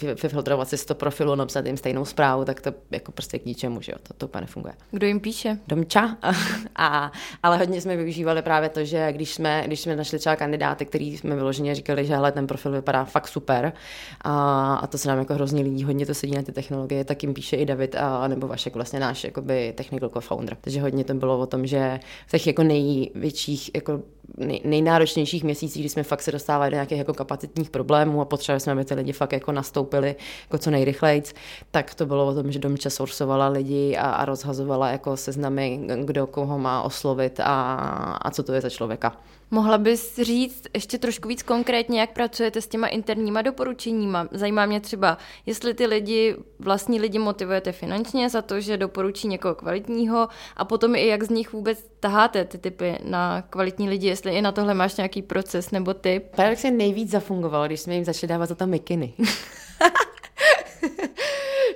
vyfiltrovat 0.01 0.69
si 0.69 0.77
z 0.77 0.85
toho 0.85 0.95
profilu, 0.95 1.35
napsat 1.35 1.65
jim 1.65 1.77
stejnou 1.77 2.05
zprávu, 2.05 2.45
tak 2.45 2.61
to 2.61 2.73
jako 2.91 3.11
prostě 3.11 3.39
k 3.39 3.45
ničemu, 3.45 3.81
že 3.81 3.91
jo, 3.91 3.97
to, 4.03 4.13
to 4.13 4.25
úplně 4.25 4.41
nefunguje. 4.41 4.73
Kdo 4.91 5.07
jim 5.07 5.19
píše? 5.19 5.57
Domča. 5.67 6.17
a, 6.75 7.11
ale 7.43 7.57
hodně 7.57 7.81
jsme 7.81 7.97
využívali 7.97 8.41
právě 8.41 8.69
to, 8.69 8.85
že 8.85 9.11
když 9.11 9.33
jsme, 9.33 9.63
když 9.65 9.79
jsme 9.79 9.95
našli 9.95 10.19
třeba 10.19 10.35
kandidáty, 10.35 10.85
který 10.85 11.17
jsme 11.17 11.35
vyloženě 11.35 11.75
říkali, 11.75 12.05
že 12.05 12.13
hele, 12.13 12.31
ten 12.31 12.47
profil 12.47 12.71
vypadá 12.71 13.05
fakt 13.05 13.27
super 13.27 13.73
a, 14.21 14.75
a 14.75 14.87
to 14.87 14.97
se 14.97 15.07
nám 15.07 15.19
jako 15.19 15.33
hrozně 15.33 15.63
lidí, 15.63 15.83
hodně 15.83 16.05
to 16.05 16.13
sedí 16.13 16.35
na 16.35 16.41
ty 16.41 16.51
technologie, 16.51 17.05
tak 17.05 17.23
jim 17.23 17.33
píše 17.33 17.55
i 17.55 17.65
David 17.65 17.95
a, 17.95 18.27
nebo 18.27 18.47
Vašek, 18.47 18.75
vlastně 18.75 18.99
náš 18.99 19.23
jakoby 19.23 19.73
technical 19.77 20.09
co-founder. 20.09 20.57
Takže 20.61 20.81
hodně 20.81 21.03
to 21.03 21.13
bylo 21.13 21.39
o 21.39 21.45
tom, 21.45 21.67
že 21.67 21.99
v 22.27 22.31
těch 22.31 22.47
jako 22.47 22.63
největší 22.63 23.44
nejtěžších, 23.47 23.71
jako 23.75 24.01
nej, 24.37 24.61
nejnáročnějších 24.65 25.43
měsících, 25.43 25.81
kdy 25.81 25.89
jsme 25.89 26.03
fakt 26.03 26.21
se 26.21 26.31
dostávali 26.31 26.71
do 26.71 26.75
nějakých 26.75 26.97
jako 26.97 27.13
kapacitních 27.13 27.69
problémů 27.69 28.21
a 28.21 28.25
potřebovali 28.25 28.59
jsme, 28.59 28.73
aby 28.73 28.85
ty 28.85 28.93
lidi 28.93 29.11
fakt 29.11 29.33
jako 29.33 29.51
nastoupili 29.51 30.15
jako 30.43 30.57
co 30.57 30.71
nejrychleji, 30.71 31.23
tak 31.71 31.95
to 31.95 32.05
bylo 32.05 32.27
o 32.27 32.33
tom, 32.33 32.51
že 32.51 32.59
Domča 32.59 32.89
sourcovala 32.89 33.47
lidi 33.47 33.97
a, 33.97 34.11
a 34.11 34.25
rozhazovala 34.25 34.89
jako 34.89 35.17
seznamy, 35.17 35.79
kdo 36.05 36.27
koho 36.27 36.59
má 36.59 36.81
oslovit 36.81 37.39
a, 37.39 37.73
a 38.21 38.31
co 38.31 38.43
to 38.43 38.53
je 38.53 38.61
za 38.61 38.69
člověka. 38.69 39.17
Mohla 39.51 39.77
bys 39.77 40.15
říct 40.15 40.67
ještě 40.73 40.97
trošku 40.97 41.27
víc 41.27 41.43
konkrétně, 41.43 41.99
jak 41.99 42.13
pracujete 42.13 42.61
s 42.61 42.67
těma 42.67 42.87
interníma 42.87 43.41
doporučeníma? 43.41 44.27
Zajímá 44.31 44.65
mě 44.65 44.79
třeba, 44.79 45.17
jestli 45.45 45.73
ty 45.73 45.85
lidi, 45.85 46.35
vlastní 46.59 46.99
lidi 46.99 47.19
motivujete 47.19 47.71
finančně 47.71 48.29
za 48.29 48.41
to, 48.41 48.59
že 48.59 48.77
doporučí 48.77 49.27
někoho 49.27 49.55
kvalitního 49.55 50.27
a 50.57 50.65
potom 50.65 50.95
i 50.95 51.07
jak 51.07 51.23
z 51.23 51.29
nich 51.29 51.53
vůbec 51.53 51.85
taháte 51.99 52.45
ty 52.45 52.57
typy 52.57 52.97
na 53.03 53.41
kvalitní 53.41 53.89
lidi, 53.89 54.07
jestli 54.07 54.31
i 54.31 54.41
na 54.41 54.51
tohle 54.51 54.73
máš 54.73 54.95
nějaký 54.95 55.21
proces 55.21 55.71
nebo 55.71 55.93
typ. 55.93 56.35
Paradoxně 56.35 56.71
nejvíc 56.71 57.11
zafungovalo, 57.11 57.65
když 57.65 57.79
jsme 57.79 57.95
jim 57.95 58.05
začali 58.05 58.29
dávat 58.29 58.45
za 58.45 58.55
to 58.55 58.67
mikiny. 58.67 59.13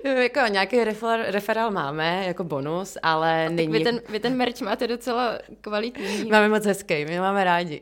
jako 0.03 0.39
nějaký 0.49 0.83
refer, 0.83 1.25
referál 1.27 1.71
máme 1.71 2.23
jako 2.27 2.43
bonus, 2.43 2.97
ale 3.03 3.49
není... 3.49 3.73
Vy 3.73 3.83
ten, 3.83 4.01
vy 4.09 4.19
ten 4.19 4.37
merch 4.37 4.61
máte 4.61 4.87
docela 4.87 5.39
kvalitní. 5.61 6.29
Máme 6.31 6.49
moc 6.49 6.65
hezký, 6.65 7.05
my 7.05 7.19
máme 7.19 7.43
rádi. 7.43 7.79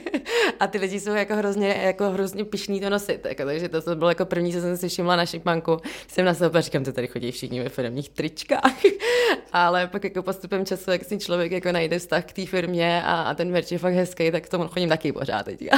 a 0.60 0.66
ty 0.66 0.78
lidi 0.78 1.00
jsou 1.00 1.10
jako 1.10 1.34
hrozně, 1.34 1.68
jako 1.68 2.10
hrozně 2.10 2.44
pišný 2.44 2.80
to 2.80 2.90
nosit, 2.90 3.26
jako, 3.26 3.44
takže 3.44 3.68
to, 3.68 3.82
to 3.82 3.96
bylo 3.96 4.10
jako 4.10 4.24
první, 4.24 4.52
co 4.52 4.60
jsem 4.60 4.76
si 4.76 4.88
všimla 4.88 5.16
na 5.16 5.26
šipmanku. 5.26 5.80
Jsem 6.08 6.24
na 6.24 6.34
sebe 6.34 6.62
říkám, 6.62 6.84
to 6.84 6.92
tady 6.92 7.06
chodí 7.06 7.32
všichni 7.32 7.62
ve 7.62 7.68
firmních 7.68 8.08
tričkách. 8.08 8.82
ale 9.52 9.86
pak 9.86 10.04
jako 10.04 10.22
postupem 10.22 10.66
času, 10.66 10.90
jak 10.90 11.04
si 11.04 11.18
člověk 11.18 11.52
jako 11.52 11.72
najde 11.72 11.98
vztah 11.98 12.24
k 12.24 12.32
té 12.32 12.46
firmě 12.46 13.02
a, 13.04 13.22
a 13.22 13.34
ten 13.34 13.50
merch 13.50 13.72
je 13.72 13.78
fakt 13.78 13.94
hezký, 13.94 14.30
tak 14.30 14.44
k 14.44 14.48
tomu 14.48 14.68
chodím 14.68 14.88
taky 14.88 15.12
pořád 15.12 15.42
teď. 15.42 15.68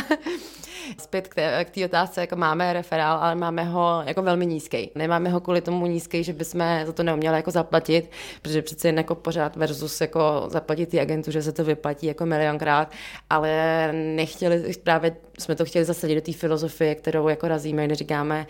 Zpět 1.01 1.29
k 1.65 1.71
té 1.71 1.85
otázce, 1.85 2.21
jako 2.21 2.37
máme 2.37 2.73
referál, 2.73 3.19
ale 3.19 3.35
máme 3.35 3.65
ho 3.65 4.03
jako 4.07 4.23
velmi 4.23 4.47
nízký. 4.47 4.91
Nemáme 4.95 5.31
ho 5.31 5.41
kvůli 5.41 5.61
tomu 5.61 5.87
nízký, 5.87 6.25
že 6.25 6.33
bychom 6.33 6.63
za 6.85 6.93
to 6.93 7.03
neuměli 7.03 7.37
jako 7.37 7.51
zaplatit, 7.51 8.11
protože 8.43 8.63
přece 8.63 8.89
jen 8.89 8.97
jako 8.99 9.15
pořád 9.15 9.57
versus 9.57 10.01
jako 10.01 10.49
zaplatit 10.51 10.89
ty 10.89 11.01
agentu, 11.01 11.31
že 11.31 11.43
se 11.43 11.53
to 11.53 11.65
vyplatí 11.65 12.07
jako 12.07 12.27
milionkrát, 12.27 12.93
ale 13.31 13.91
nechtěli, 13.93 14.73
právě 14.83 15.17
jsme 15.39 15.55
to 15.55 15.65
chtěli 15.65 15.85
zasadit 15.85 16.15
do 16.15 16.21
té 16.21 16.33
filozofie, 16.33 16.95
kterou 16.95 17.29
jako 17.29 17.49
razíme, 17.49 17.87
kde 17.87 17.95
říkáme, 17.95 18.47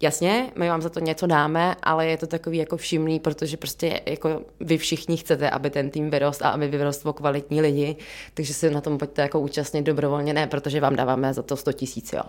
Jasně, 0.00 0.52
my 0.56 0.68
vám 0.68 0.82
za 0.82 0.88
to 0.88 1.00
něco 1.00 1.26
dáme, 1.26 1.76
ale 1.82 2.06
je 2.06 2.16
to 2.16 2.26
takový 2.26 2.58
jako 2.58 2.76
všimný, 2.76 3.20
protože 3.20 3.56
prostě 3.56 4.00
jako 4.06 4.42
vy 4.60 4.78
všichni 4.78 5.16
chcete, 5.16 5.50
aby 5.50 5.70
ten 5.70 5.90
tým 5.90 6.10
vyrost 6.10 6.42
a 6.42 6.48
aby 6.48 6.68
vyrostlo 6.68 7.12
kvalitní 7.12 7.60
lidi, 7.60 7.96
takže 8.34 8.54
se 8.54 8.70
na 8.70 8.80
tom 8.80 8.98
pojďte 8.98 9.22
jako 9.22 9.40
účastnit 9.40 9.82
dobrovolně, 9.82 10.34
ne, 10.34 10.46
protože 10.46 10.80
vám 10.80 10.96
dáváme 10.96 11.34
za 11.34 11.42
to 11.42 11.56
100 11.56 11.72
tisíc, 11.72 12.12
jo. 12.12 12.22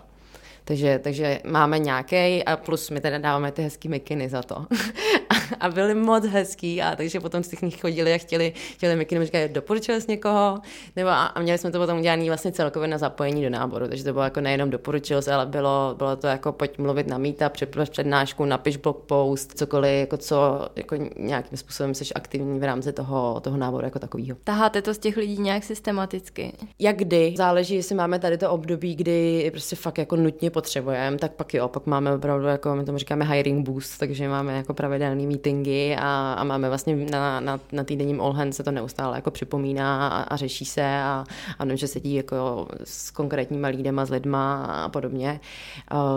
Takže, 0.67 0.99
takže 1.03 1.39
máme 1.43 1.79
nějaký 1.79 2.43
a 2.43 2.57
plus 2.57 2.89
my 2.89 3.01
teda 3.01 3.17
dáváme 3.17 3.51
ty 3.51 3.61
hezký 3.61 3.89
mikiny 3.89 4.29
za 4.29 4.43
to. 4.43 4.65
a 5.59 5.69
byli 5.69 5.95
moc 5.95 6.25
hezký 6.25 6.81
a 6.81 6.95
takže 6.95 7.19
potom 7.19 7.43
z 7.43 7.61
nich 7.61 7.81
chodili 7.81 8.13
a 8.13 8.17
chtěli, 8.17 8.53
chtěli 8.73 8.95
mikiny, 8.95 9.25
říkali, 9.25 9.49
doporučil 9.49 10.01
jsi 10.01 10.11
někoho, 10.11 10.59
nebo 10.95 11.09
a, 11.09 11.25
a, 11.25 11.41
měli 11.41 11.57
jsme 11.57 11.71
to 11.71 11.79
potom 11.79 11.99
udělané 11.99 12.25
vlastně 12.25 12.51
celkově 12.51 12.87
na 12.87 12.97
zapojení 12.97 13.43
do 13.43 13.49
náboru, 13.49 13.87
takže 13.87 14.03
to 14.03 14.13
bylo 14.13 14.23
jako 14.23 14.41
nejenom 14.41 14.69
doporučil 14.69 15.21
se, 15.21 15.33
ale 15.33 15.45
bylo, 15.45 15.95
bylo 15.97 16.15
to 16.15 16.27
jako 16.27 16.51
pojď 16.51 16.77
mluvit 16.77 17.07
na 17.07 17.17
míta, 17.17 17.49
připrav 17.49 17.89
přednášku, 17.89 18.45
napiš 18.45 18.77
blog 18.77 18.97
post, 18.97 19.57
cokoliv, 19.57 19.99
jako 19.99 20.17
co, 20.17 20.69
jako 20.75 20.95
nějakým 21.17 21.57
způsobem 21.57 21.93
jsi 21.93 22.13
aktivní 22.15 22.59
v 22.59 22.63
rámci 22.63 22.93
toho, 22.93 23.39
toho 23.39 23.57
náboru 23.57 23.85
jako 23.85 23.99
takového. 23.99 24.37
Taháte 24.43 24.81
to 24.81 24.93
z 24.93 24.97
těch 24.97 25.17
lidí 25.17 25.41
nějak 25.41 25.63
systematicky? 25.63 26.53
Jak 26.79 26.97
kdy, 26.97 27.33
záleží, 27.37 27.75
jestli 27.75 27.95
máme 27.95 28.19
tady 28.19 28.37
to 28.37 28.51
období, 28.51 28.95
kdy 28.95 29.49
prostě 29.51 29.75
fakt 29.75 29.97
jako 29.97 30.15
nutně 30.15 30.51
potřebujeme, 30.57 31.17
tak 31.17 31.31
pak 31.31 31.53
jo, 31.53 31.67
pak 31.67 31.85
máme 31.85 32.13
opravdu 32.13 32.47
jako, 32.47 32.75
my 32.75 32.85
tomu 32.85 32.97
říkáme 32.97 33.25
hiring 33.25 33.65
boost, 33.65 33.99
takže 33.99 34.29
máme 34.29 34.57
jako 34.57 34.73
pravidelný 34.73 35.27
meetingy 35.27 35.95
a, 35.99 36.33
a 36.33 36.43
máme 36.43 36.67
vlastně 36.67 36.95
na, 36.95 37.39
na, 37.39 37.59
na 37.71 37.83
týdenním 37.83 38.21
All 38.21 38.31
Hands 38.31 38.57
se 38.57 38.63
to 38.63 38.71
neustále 38.71 39.17
jako 39.17 39.31
připomíná 39.31 40.07
a, 40.07 40.21
a 40.21 40.35
řeší 40.35 40.65
se 40.65 40.83
a, 40.83 41.23
a 41.59 41.75
že 41.75 41.87
sedí 41.87 42.15
jako 42.15 42.67
s 42.83 43.11
konkrétníma 43.11 43.67
lídema, 43.67 44.05
s 44.05 44.09
lidma 44.09 44.65
a 44.65 44.89
podobně. 44.89 45.39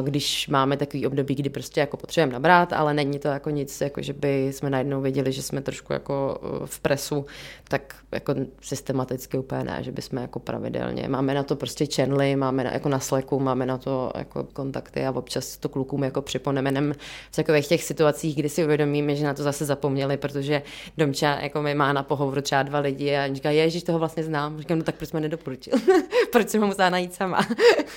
Když 0.02 0.48
máme 0.48 0.76
takový 0.76 1.06
období, 1.06 1.34
kdy 1.34 1.50
prostě 1.50 1.80
jako 1.80 1.96
potřebujeme 1.96 2.32
nabrat, 2.32 2.72
ale 2.72 2.94
není 2.94 3.18
to 3.18 3.28
jako 3.28 3.50
nic, 3.50 3.80
jako 3.80 4.02
že 4.02 4.12
by 4.12 4.48
jsme 4.52 4.70
najednou 4.70 5.00
věděli, 5.00 5.32
že 5.32 5.42
jsme 5.42 5.60
trošku 5.60 5.92
jako 5.92 6.40
v 6.64 6.80
presu, 6.80 7.26
tak 7.68 7.94
jako 8.12 8.34
systematicky 8.60 9.38
úplně 9.38 9.64
ne, 9.64 9.78
že 9.80 9.92
bychom 9.92 10.18
jako 10.18 10.38
pravidelně. 10.38 11.08
Máme 11.08 11.34
na 11.34 11.42
to 11.42 11.56
prostě 11.56 11.86
channely, 11.94 12.36
máme 12.36 12.64
na, 12.64 12.72
jako 12.72 12.88
na 12.88 12.98
Slacku, 12.98 13.40
máme 13.40 13.66
na 13.66 13.78
to 13.78 14.12
jako 14.14 14.29
kontakty 14.52 15.06
a 15.06 15.10
občas 15.10 15.56
to 15.56 15.68
klukům 15.68 16.04
jako 16.04 16.22
připomeneme 16.22 16.94
v 17.30 17.36
takových 17.36 17.68
těch 17.68 17.84
situacích, 17.84 18.36
kdy 18.36 18.48
si 18.48 18.64
uvědomíme, 18.64 19.16
že 19.16 19.24
na 19.24 19.34
to 19.34 19.42
zase 19.42 19.64
zapomněli, 19.64 20.16
protože 20.16 20.62
Domča 20.96 21.38
jako 21.40 21.62
mi 21.62 21.74
má 21.74 21.92
na 21.92 22.02
pohovoru 22.02 22.40
třeba 22.40 22.62
dva 22.62 22.78
lidi 22.78 23.16
a 23.16 23.34
říká, 23.34 23.50
ježiš, 23.50 23.82
toho 23.82 23.98
vlastně 23.98 24.24
znám. 24.24 24.58
Říkám, 24.58 24.78
no 24.78 24.84
tak 24.84 24.94
proč 24.94 25.08
jsme 25.08 25.20
nedoporučil? 25.20 25.72
proč 26.32 26.48
jsem 26.48 26.60
ho 26.60 26.66
musela 26.66 26.90
najít 26.90 27.14
sama? 27.14 27.46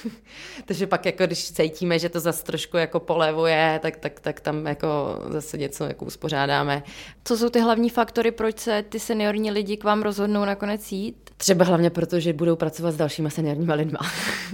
Takže 0.66 0.88
pak 0.88 1.06
jako 1.06 1.26
když 1.26 1.52
cítíme, 1.52 2.00
že 2.00 2.10
to 2.10 2.20
zase 2.20 2.44
trošku 2.44 2.78
jako 2.78 3.00
polevuje, 3.00 3.80
tak, 3.82 3.98
tak, 3.98 4.20
tak 4.20 4.40
tam 4.40 4.66
jako 4.66 4.88
zase 5.30 5.58
něco 5.58 5.84
jako 5.84 6.06
uspořádáme. 6.06 6.84
Co 7.24 7.38
jsou 7.38 7.50
ty 7.50 7.60
hlavní 7.60 7.90
faktory, 7.90 8.32
proč 8.32 8.60
se 8.60 8.84
ty 8.90 9.00
seniorní 9.00 9.52
lidi 9.52 9.78
k 9.78 9.84
vám 9.84 10.02
rozhodnou 10.02 10.46
nakonec 10.46 10.92
jít? 10.92 11.30
Třeba 11.38 11.66
hlavně 11.66 11.90
proto, 11.90 12.20
že 12.20 12.34
budou 12.34 12.56
pracovat 12.56 12.92
s 12.92 12.98
dalšíma 12.98 13.30
seniorníma 13.30 13.74
lidma. 13.74 14.00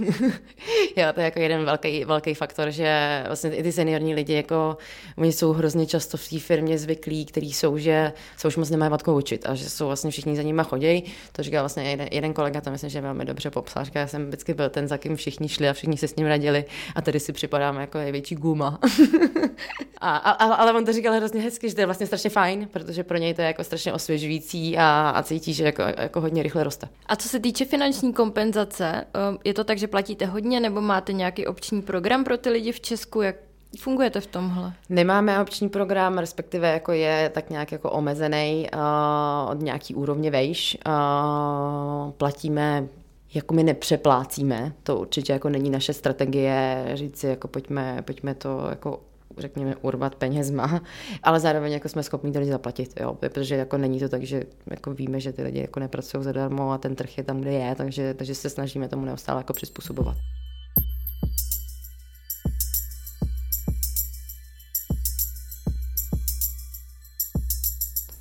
jo, 0.96 1.06
to 1.14 1.20
je 1.20 1.24
jako 1.24 1.38
jeden 1.38 1.64
velký, 1.70 2.04
velký 2.04 2.34
faktor, 2.34 2.70
že 2.70 3.22
vlastně 3.26 3.54
i 3.54 3.62
ty 3.62 3.72
seniorní 3.72 4.14
lidi, 4.14 4.34
jako 4.34 4.76
oni 5.16 5.32
jsou 5.32 5.52
hrozně 5.52 5.86
často 5.86 6.16
v 6.16 6.28
té 6.28 6.38
firmě 6.38 6.78
zvyklí, 6.78 7.24
kteří 7.26 7.52
jsou, 7.52 7.78
že 7.78 8.12
se 8.36 8.48
už 8.48 8.56
moc 8.56 8.70
nemají 8.70 8.90
vatkou 8.90 9.16
učit 9.16 9.46
a 9.46 9.54
že 9.54 9.70
jsou 9.70 9.86
vlastně 9.86 10.10
všichni 10.10 10.36
za 10.36 10.42
nima 10.42 10.62
chodí. 10.62 11.04
To 11.32 11.42
říká 11.42 11.62
vlastně 11.62 11.90
jeden, 11.90 12.08
jeden 12.10 12.32
kolega, 12.32 12.60
to 12.60 12.70
myslím, 12.70 12.90
že 12.90 13.00
velmi 13.00 13.24
dobře 13.24 13.50
popsal. 13.50 13.84
Říká, 13.84 14.00
já 14.00 14.06
jsem 14.06 14.26
vždycky 14.26 14.54
byl 14.54 14.70
ten, 14.70 14.88
za 14.88 14.98
kým 14.98 15.16
všichni 15.16 15.48
šli 15.48 15.68
a 15.68 15.72
všichni 15.72 15.96
se 15.96 16.08
s 16.08 16.16
ním 16.16 16.26
radili 16.26 16.64
a 16.94 17.02
tady 17.02 17.20
si 17.20 17.32
připadáme 17.32 17.80
jako 17.80 17.98
největší 17.98 18.34
guma. 18.34 18.78
a, 20.00 20.16
a, 20.16 20.54
ale 20.54 20.72
on 20.72 20.84
to 20.84 20.92
říkal 20.92 21.14
hrozně 21.14 21.40
hezky, 21.40 21.68
že 21.68 21.74
to 21.74 21.80
je 21.80 21.86
vlastně 21.86 22.06
strašně 22.06 22.30
fajn, 22.30 22.68
protože 22.72 23.04
pro 23.04 23.16
něj 23.16 23.34
to 23.34 23.42
je 23.42 23.46
jako 23.46 23.64
strašně 23.64 23.92
osvěžující 23.92 24.78
a, 24.78 25.10
a 25.10 25.22
cítí, 25.22 25.54
že 25.54 25.64
jako, 25.64 25.82
jako 25.82 26.20
hodně 26.20 26.42
rychle 26.42 26.64
roste. 26.64 26.88
A 27.06 27.16
co 27.16 27.28
se 27.28 27.40
týče 27.40 27.64
finanční 27.64 28.12
kompenzace, 28.12 29.04
um, 29.30 29.38
je 29.44 29.54
to 29.54 29.64
tak, 29.64 29.78
že 29.78 29.88
platíte 29.88 30.26
hodně 30.26 30.60
nebo 30.60 30.80
máte 30.80 31.12
nějaký 31.12 31.46
opční 31.50 31.82
program 31.82 32.24
pro 32.24 32.38
ty 32.38 32.50
lidi 32.50 32.72
v 32.72 32.80
Česku? 32.80 33.22
Jak 33.22 33.36
funguje 33.78 34.10
to 34.10 34.20
v 34.20 34.26
tomhle? 34.26 34.72
Nemáme 34.88 35.42
opční 35.42 35.68
program, 35.68 36.18
respektive 36.18 36.72
jako 36.72 36.92
je 36.92 37.30
tak 37.34 37.50
nějak 37.50 37.72
jako 37.72 37.90
omezený 37.90 38.66
uh, 38.74 39.50
od 39.50 39.62
nějaký 39.62 39.94
úrovně 39.94 40.30
vejš. 40.30 40.78
Uh, 40.86 42.10
platíme 42.10 42.88
jako 43.34 43.54
my 43.54 43.62
nepřeplácíme, 43.62 44.72
to 44.82 44.98
určitě 44.98 45.32
jako 45.32 45.48
není 45.48 45.70
naše 45.70 45.92
strategie 45.92 46.84
říct 46.94 47.18
si, 47.18 47.26
jako 47.26 47.48
pojďme, 47.48 48.02
pojďme 48.02 48.34
to 48.34 48.66
jako 48.70 49.00
řekněme, 49.38 49.76
urvat 49.76 50.14
penězma, 50.14 50.80
ale 51.22 51.40
zároveň 51.40 51.72
jako 51.72 51.88
jsme 51.88 52.02
schopni 52.02 52.32
ty 52.32 52.38
lidi 52.38 52.50
zaplatit, 52.50 53.00
jo, 53.00 53.14
protože 53.14 53.54
jako 53.54 53.78
není 53.78 54.00
to 54.00 54.08
tak, 54.08 54.22
že 54.22 54.44
jako 54.70 54.94
víme, 54.94 55.20
že 55.20 55.32
ty 55.32 55.42
lidi 55.42 55.60
jako 55.60 55.80
nepracují 55.80 56.24
zadarmo 56.24 56.72
a 56.72 56.78
ten 56.78 56.94
trh 56.94 57.18
je 57.18 57.24
tam, 57.24 57.40
kde 57.40 57.52
je, 57.52 57.74
takže, 57.74 58.14
takže 58.14 58.34
se 58.34 58.50
snažíme 58.50 58.88
tomu 58.88 59.04
neustále 59.04 59.40
jako 59.40 59.52
přizpůsobovat. 59.52 60.16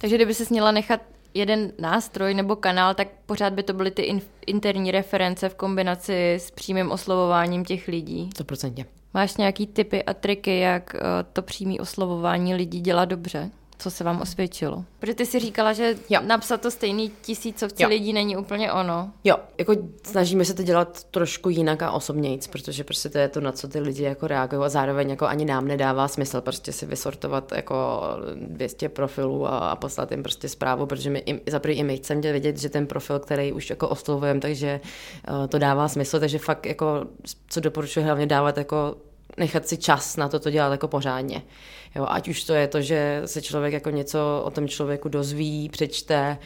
Takže 0.02 0.16
kdyby 0.16 0.34
se 0.34 0.46
měla 0.50 0.72
nechat 0.72 1.02
jeden 1.34 1.72
nástroj 1.80 2.34
nebo 2.34 2.56
kanál, 2.56 2.94
tak 2.94 3.08
pořád 3.26 3.54
by 3.54 3.64
to 3.64 3.74
byly 3.74 3.92
ty 3.92 4.02
in- 4.02 4.22
interní 4.48 4.92
reference 4.92 5.50
v 5.50 5.56
kombinaci 5.56 6.34
s 6.34 6.52
přímým 6.52 6.92
oslovováním 6.92 7.66
těch 7.66 7.88
lidí. 7.88 8.30
100%. 8.36 8.86
Máš 9.14 9.38
nějaký 9.38 9.68
typy 9.68 10.04
a 10.04 10.14
triky, 10.14 10.60
jak 10.60 10.96
uh, 10.96 11.02
to 11.34 11.42
přímé 11.42 11.76
oslovování 11.80 12.56
lidí 12.56 12.82
dělat 12.82 13.06
dobře? 13.06 13.50
Co 13.82 13.92
se 13.92 14.04
vám 14.04 14.22
osvědčilo? 14.22 14.86
Protože 15.00 15.14
ty 15.14 15.26
si 15.26 15.40
říkala, 15.40 15.74
že 15.74 15.96
jo. 16.10 16.22
napsat 16.26 16.62
to 16.62 16.72
stejný 16.72 17.12
tisícovci 17.22 17.84
jo. 17.84 17.90
lidí 17.90 18.14
není 18.14 18.38
úplně 18.38 18.72
ono. 18.72 19.12
Jo, 19.24 19.36
jako 19.58 19.74
snažíme 20.04 20.46
se 20.46 20.54
to 20.54 20.64
dělat 20.64 21.04
trošku 21.04 21.50
jinak 21.50 21.82
a 21.82 21.92
osobnějíc, 21.92 22.48
protože 22.48 22.84
prostě 22.84 23.10
to 23.10 23.18
je 23.18 23.28
to, 23.28 23.42
na 23.42 23.52
co 23.52 23.68
ty 23.68 23.80
lidi 23.80 24.04
jako 24.04 24.28
reagují 24.28 24.62
a 24.62 24.70
zároveň 24.70 25.10
jako 25.10 25.28
ani 25.28 25.46
nám 25.46 25.68
nedává 25.68 26.08
smysl 26.08 26.42
prostě 26.42 26.72
si 26.72 26.86
vysortovat 26.86 27.52
jako 27.52 28.02
200 28.36 28.90
profilů 28.90 29.48
a, 29.48 29.58
a 29.58 29.76
poslat 29.76 30.12
jim 30.12 30.24
prostě 30.24 30.50
zprávu, 30.50 30.86
protože 30.86 31.10
my 31.10 31.20
i, 31.20 31.52
za 31.52 31.62
i 31.68 31.84
my 31.84 31.98
chceme 31.98 32.22
vědět, 32.22 32.58
že 32.58 32.70
ten 32.70 32.88
profil, 32.88 33.20
který 33.20 33.54
už 33.54 33.70
jako 33.70 33.90
oslovujeme, 33.90 34.40
takže 34.40 34.80
uh, 35.30 35.48
to 35.48 35.60
dává 35.60 35.88
smysl, 35.88 36.20
takže 36.20 36.40
fakt 36.40 36.66
jako, 36.66 37.06
co 37.48 37.60
doporučuji 37.60 38.06
hlavně 38.06 38.26
dávat 38.26 38.58
jako 38.58 38.96
nechat 39.38 39.68
si 39.68 39.78
čas 39.78 40.18
na 40.18 40.30
to, 40.30 40.40
to 40.40 40.50
dělat 40.50 40.72
jako 40.72 40.88
pořádně. 40.88 41.42
Jo, 41.96 42.06
ať 42.10 42.28
už 42.28 42.44
to 42.44 42.54
je 42.54 42.68
to, 42.68 42.82
že 42.82 43.22
se 43.26 43.42
člověk 43.42 43.74
jako 43.74 43.90
něco 43.90 44.42
o 44.46 44.50
tom 44.50 44.68
člověku 44.68 45.10
dozví, 45.10 45.70
přečte, 45.70 46.38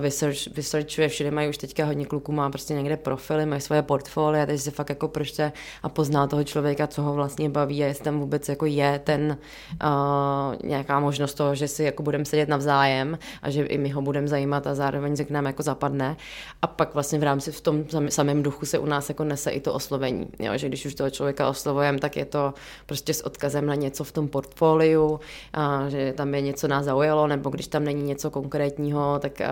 uh, 0.00 1.08
všude 1.08 1.30
mají 1.30 1.48
už 1.48 1.58
teďka 1.58 1.84
hodně 1.84 2.06
kluků, 2.06 2.32
má 2.32 2.50
prostě 2.50 2.74
někde 2.74 2.96
profily, 2.96 3.46
mají 3.46 3.60
svoje 3.60 3.82
portfolia, 3.82 4.46
takže 4.46 4.62
se 4.62 4.70
fakt 4.70 4.88
jako 4.88 5.08
pročte 5.08 5.52
a 5.82 5.88
pozná 5.88 6.26
toho 6.26 6.44
člověka, 6.44 6.86
co 6.86 7.02
ho 7.02 7.14
vlastně 7.14 7.48
baví 7.48 7.84
a 7.84 7.86
jestli 7.86 8.04
tam 8.04 8.20
vůbec 8.20 8.48
jako 8.48 8.66
je 8.66 9.00
ten 9.04 9.38
uh, 9.84 10.68
nějaká 10.68 11.00
možnost 11.00 11.34
toho, 11.34 11.54
že 11.54 11.68
si 11.68 11.84
jako 11.84 12.02
budeme 12.02 12.24
sedět 12.24 12.48
navzájem 12.48 13.18
a 13.42 13.50
že 13.50 13.62
i 13.62 13.78
my 13.78 13.88
ho 13.88 14.02
budeme 14.02 14.28
zajímat 14.28 14.66
a 14.66 14.74
zároveň 14.74 15.16
se 15.16 15.24
k 15.24 15.30
nám 15.30 15.46
jako 15.46 15.62
zapadne. 15.62 16.16
A 16.62 16.66
pak 16.66 16.94
vlastně 16.94 17.18
v 17.18 17.22
rámci 17.22 17.52
v 17.52 17.60
tom 17.60 17.84
samém 18.08 18.42
duchu 18.42 18.66
se 18.66 18.78
u 18.78 18.86
nás 18.86 19.08
jako 19.08 19.24
nese 19.24 19.50
i 19.50 19.60
to 19.60 19.74
oslovení, 19.74 20.28
jo, 20.38 20.52
že 20.56 20.68
když 20.68 20.86
už 20.86 20.94
toho 20.94 21.10
člověka 21.10 21.48
oslovujeme, 21.48 21.98
tak 21.98 22.16
je 22.16 22.24
to 22.24 22.54
prostě 22.86 23.14
s 23.14 23.26
odkazem 23.26 23.66
na 23.66 23.74
něco 23.74 24.04
v 24.04 24.12
tom 24.12 24.28
portfoliu, 24.28 24.71
portfoliu, 24.72 25.20
a 25.52 25.88
že 25.88 26.12
tam 26.12 26.34
je 26.34 26.40
něco 26.40 26.68
nás 26.68 26.84
zaujalo, 26.84 27.26
nebo 27.26 27.50
když 27.50 27.66
tam 27.66 27.84
není 27.84 28.02
něco 28.02 28.30
konkrétního, 28.30 29.18
tak 29.18 29.42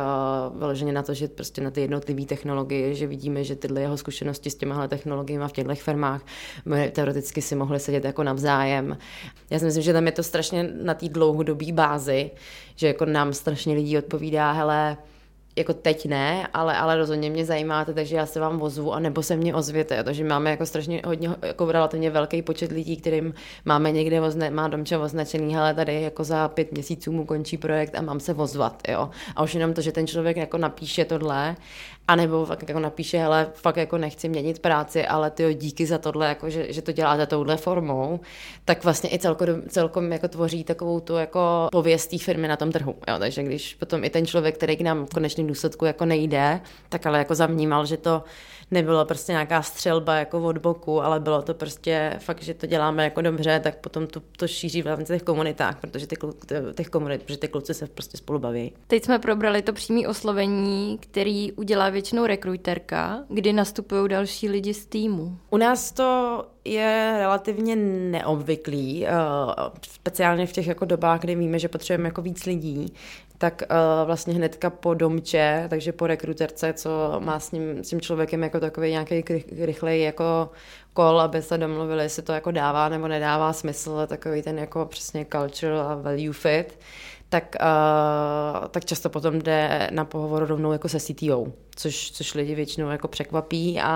vyloženě 0.55 0.93
na 0.93 1.03
to, 1.03 1.15
že 1.15 1.29
prostě 1.29 1.61
na 1.61 1.71
ty 1.71 1.81
jednotlivé 1.81 2.25
technologie, 2.25 2.95
že 2.95 3.07
vidíme, 3.07 3.45
že 3.45 3.57
tyhle 3.57 3.81
jeho 3.81 3.97
zkušenosti 3.97 4.51
s 4.51 4.55
těmahle 4.55 4.89
technologiemi 4.89 5.45
v 5.49 5.53
těchto 5.53 5.75
firmách 5.75 6.23
my 6.65 6.91
teoreticky 6.91 7.43
si 7.43 7.55
mohli 7.55 7.81
sedět 7.81 8.05
jako 8.05 8.23
navzájem. 8.23 8.99
Já 9.51 9.59
si 9.59 9.65
myslím, 9.65 9.83
že 9.83 9.93
tam 9.93 10.07
je 10.07 10.13
to 10.13 10.23
strašně 10.23 10.71
na 10.83 10.95
té 10.95 11.09
dlouhodobé 11.09 11.73
bázi, 11.73 12.31
že 12.77 12.87
jako 12.87 13.05
nám 13.05 13.33
strašně 13.33 13.75
lidí 13.75 13.99
odpovídá, 13.99 14.53
hele, 14.53 14.97
jako 15.61 15.75
teď 15.75 16.07
ne, 16.07 16.49
ale, 16.55 16.77
ale 16.77 16.97
rozhodně 16.97 17.31
mě 17.31 17.45
zajímáte, 17.45 17.95
takže 17.95 18.17
já 18.17 18.27
se 18.27 18.41
vám 18.41 18.63
ozvu, 18.63 18.93
a 18.93 18.99
nebo 18.99 19.23
se 19.23 19.37
mě 19.37 19.55
ozvěte, 19.55 20.05
takže 20.05 20.25
máme 20.25 20.51
jako 20.51 20.67
strašně 20.67 21.03
hodně, 21.05 21.31
jako 21.43 21.73
relativně 21.73 22.11
velký 22.11 22.43
počet 22.43 22.73
lidí, 22.73 22.97
kterým 22.97 23.35
máme 23.65 23.93
někde, 23.93 24.21
ozne, 24.21 24.51
má 24.51 24.69
domče 24.69 24.99
označený, 24.99 25.55
hele, 25.55 25.75
tady 25.75 26.03
jako 26.03 26.25
za 26.25 26.49
pět 26.49 26.73
měsíců 26.73 27.13
mu 27.13 27.25
končí 27.25 27.57
projekt 27.57 27.95
a 27.95 28.03
mám 28.03 28.21
se 28.21 28.35
ozvat, 28.35 28.83
jo. 28.89 29.11
A 29.37 29.43
už 29.43 29.55
jenom 29.55 29.75
to, 29.75 29.81
že 29.81 29.93
ten 29.93 30.07
člověk 30.07 30.37
jako 30.37 30.59
napíše 30.59 31.05
tohle 31.05 31.57
a 32.11 32.17
nebo 32.17 32.45
fakt 32.47 32.69
jako 32.69 32.81
napíše, 32.81 33.19
hele, 33.19 33.47
fakt 33.55 33.77
jako 33.77 33.99
nechci 33.99 34.29
měnit 34.29 34.59
práci, 34.59 35.07
ale 35.07 35.31
ty 35.31 35.55
díky 35.55 35.87
za 35.87 35.99
tohle, 35.99 36.29
jako 36.29 36.51
že, 36.51 36.73
že 36.73 36.83
to 36.83 36.93
děláte 36.93 37.27
touhle 37.27 37.57
formou, 37.57 38.21
tak 38.65 38.85
vlastně 38.85 39.15
i 39.15 39.19
celko, 39.19 39.45
celkom 39.69 40.13
jako 40.13 40.29
tvoří 40.29 40.65
takovou 40.65 41.01
tu 41.01 41.17
jako 41.17 41.69
pověst 41.73 42.07
té 42.07 42.19
firmy 42.19 42.49
na 42.49 42.57
tom 42.57 42.73
trhu. 42.73 42.95
Jo? 43.09 43.19
Takže 43.19 43.43
když 43.43 43.75
potom 43.75 44.05
i 44.05 44.11
ten 44.11 44.27
člověk, 44.27 44.55
který 44.57 44.77
k 44.77 44.81
nám 44.81 45.07
v 45.07 45.15
konečném 45.15 45.47
důsledku 45.47 45.85
jako 45.85 46.05
nejde, 46.05 46.61
tak 46.89 47.07
ale 47.07 47.19
jako 47.19 47.35
zavnímal, 47.35 47.87
že 47.87 47.97
to 47.97 48.23
nebylo 48.71 49.05
prostě 49.05 49.33
nějaká 49.33 49.63
střelba 49.63 50.15
jako 50.17 50.43
od 50.43 50.59
boku, 50.59 51.03
ale 51.03 51.21
bylo 51.21 51.43
to 51.43 51.55
prostě 51.55 52.17
fakt, 52.19 52.43
že 52.43 52.55
to 52.55 52.67
děláme 52.67 53.05
jako 53.05 53.23
dobře, 53.23 53.61
tak 53.61 53.77
potom 53.77 54.07
to, 54.07 54.21
to 54.37 54.49
šíří 54.49 54.83
v 54.83 54.87
rámci 54.87 55.13
těch 55.13 55.23
komunitách, 55.23 55.81
protože 55.81 56.07
ty, 56.07 56.17
těch 56.75 56.89
komunit, 56.89 57.23
protože 57.23 57.39
ty 57.39 57.49
kluci 57.49 57.75
se 57.75 57.87
prostě 57.87 58.17
spolu 58.17 58.39
baví. 58.39 58.73
Teď 58.87 59.05
jsme 59.05 59.19
probrali 59.19 59.63
to 59.63 59.73
přímé 59.73 60.09
oslovení, 60.09 60.99
který 61.01 61.53
udělá 61.53 61.91
většinou 61.91 62.27
rekruterka, 62.27 63.25
kdy 63.29 63.53
nastupují 63.53 64.09
další 64.09 64.49
lidi 64.49 64.75
z 64.75 64.87
týmu. 64.87 65.37
U 65.51 65.57
nás 65.57 65.93
to 65.93 66.45
je 66.65 67.15
relativně 67.19 67.77
neobvyklý, 67.77 69.07
eh, 69.07 69.11
speciálně 69.83 70.47
v 70.47 70.53
těch 70.53 70.67
jako 70.67 70.85
dobách, 70.85 71.21
kdy 71.21 71.35
víme, 71.35 71.59
že 71.59 71.69
potřebujeme 71.69 72.09
jako 72.09 72.23
víc 72.23 72.47
lidí, 72.47 72.95
tak 73.41 73.63
uh, 73.71 74.07
vlastně 74.07 74.35
hnedka 74.35 74.71
po 74.71 74.95
domče, 74.95 75.67
takže 75.71 75.93
po 75.93 76.07
rekruterce, 76.07 76.73
co 76.73 76.91
má 77.19 77.41
s, 77.41 77.53
ním, 77.53 77.85
s 77.85 77.89
tím 77.89 78.01
člověkem 78.01 78.43
jako 78.43 78.61
takový 78.61 78.91
nějaký 78.91 79.25
rychlej 79.61 80.03
jako 80.03 80.51
kol, 80.93 81.21
aby 81.21 81.43
se 81.43 81.59
domluvili, 81.59 82.03
jestli 82.03 82.23
to 82.23 82.33
jako 82.33 82.51
dává 82.51 82.89
nebo 82.89 83.09
nedává 83.09 83.53
smysl, 83.53 84.07
takový 84.07 84.43
ten 84.43 84.59
jako 84.59 84.87
přesně 84.87 85.27
cultural 85.33 85.81
a 85.81 85.95
value 85.95 86.33
fit, 86.33 86.79
tak, 87.29 87.57
uh, 87.61 88.69
tak 88.69 88.85
často 88.85 89.11
potom 89.11 89.39
jde 89.39 89.89
na 89.91 90.05
pohovor 90.05 90.47
rovnou 90.47 90.73
jako 90.73 90.89
se 90.89 91.01
CTO, 91.01 91.47
což, 91.77 92.11
což 92.11 92.35
lidi 92.35 92.55
většinou 92.55 92.91
jako 92.91 93.09
překvapí 93.09 93.81
a, 93.83 93.95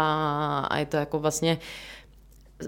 a 0.71 0.79
je 0.79 0.87
to 0.87 0.97
jako 0.97 1.19
vlastně 1.19 1.59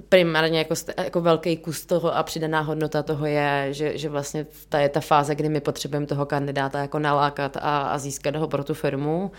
primárně 0.08 0.58
jako, 0.58 0.74
jako 0.98 1.20
velký 1.20 1.56
kus 1.56 1.86
toho 1.86 2.16
a 2.16 2.22
přidaná 2.22 2.60
hodnota 2.60 3.02
toho 3.02 3.26
je, 3.26 3.68
že, 3.70 3.98
že 3.98 4.08
vlastně 4.08 4.46
ta 4.68 4.78
je 4.78 4.88
ta 4.88 5.00
fáze, 5.00 5.34
kdy 5.34 5.48
my 5.48 5.60
potřebujeme 5.60 6.06
toho 6.06 6.26
kandidáta 6.26 6.78
jako 6.78 6.98
nalákat 6.98 7.56
a, 7.56 7.82
a 7.82 7.98
získat 7.98 8.36
ho 8.36 8.48
pro 8.48 8.64
tu 8.64 8.74
firmu 8.74 9.30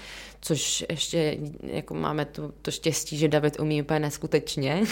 což 0.42 0.86
ještě 0.90 1.38
jako 1.64 1.94
máme 1.94 2.26
tu, 2.26 2.54
to 2.62 2.72
štěstí, 2.72 3.18
že 3.18 3.28
David 3.28 3.60
umí 3.60 3.82
úplně 3.82 4.00
neskutečně. 4.00 4.84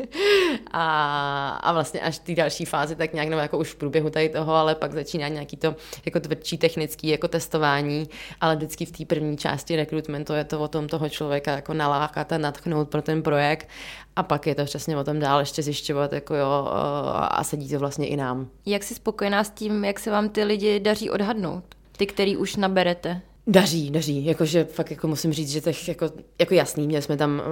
a, 0.70 1.48
a 1.48 1.72
vlastně 1.72 2.00
až 2.00 2.18
ty 2.18 2.34
další 2.34 2.64
fázi, 2.64 2.96
tak 2.96 3.12
nějak 3.12 3.28
nebo 3.28 3.40
jako 3.40 3.58
už 3.58 3.68
v 3.68 3.76
průběhu 3.76 4.10
tady 4.10 4.28
toho, 4.28 4.54
ale 4.54 4.74
pak 4.74 4.92
začíná 4.92 5.28
nějaký 5.28 5.56
to 5.56 5.76
jako 6.04 6.20
tvrdší 6.20 6.58
technický 6.58 7.08
jako 7.08 7.28
testování, 7.28 8.08
ale 8.40 8.56
vždycky 8.56 8.84
v 8.84 8.92
té 8.92 9.04
první 9.04 9.36
části 9.36 9.76
rekrutmentu 9.76 10.32
je 10.32 10.44
to 10.44 10.60
o 10.60 10.68
tom 10.68 10.88
toho 10.88 11.08
člověka 11.08 11.52
jako 11.52 11.74
nalákat 11.74 12.32
a 12.32 12.38
natchnout 12.38 12.88
pro 12.88 13.02
ten 13.02 13.22
projekt 13.22 13.68
a 14.16 14.22
pak 14.22 14.46
je 14.46 14.54
to 14.54 14.64
přesně 14.64 14.96
o 14.96 15.04
tom 15.04 15.20
dál 15.20 15.40
ještě 15.40 15.62
zjišťovat 15.62 16.12
jako 16.12 16.34
jo, 16.34 16.68
a 17.14 17.44
sedí 17.44 17.68
to 17.68 17.78
vlastně 17.78 18.06
i 18.06 18.16
nám. 18.16 18.48
Jak 18.66 18.82
jsi 18.82 18.94
spokojená 18.94 19.44
s 19.44 19.50
tím, 19.50 19.84
jak 19.84 20.00
se 20.00 20.10
vám 20.10 20.28
ty 20.28 20.44
lidi 20.44 20.80
daří 20.80 21.10
odhadnout? 21.10 21.64
Ty, 21.96 22.06
který 22.06 22.36
už 22.36 22.56
naberete? 22.56 23.20
Daří, 23.46 23.90
daří, 23.90 24.24
jakože 24.24 24.64
fakt 24.64 24.90
jako 24.90 25.08
musím 25.08 25.32
říct, 25.32 25.50
že 25.50 25.60
těch 25.60 25.88
jako, 25.88 26.10
jako 26.38 26.54
jasný, 26.54 26.86
měli 26.86 27.02
jsme 27.02 27.16
tam 27.16 27.38
uh, 27.38 27.46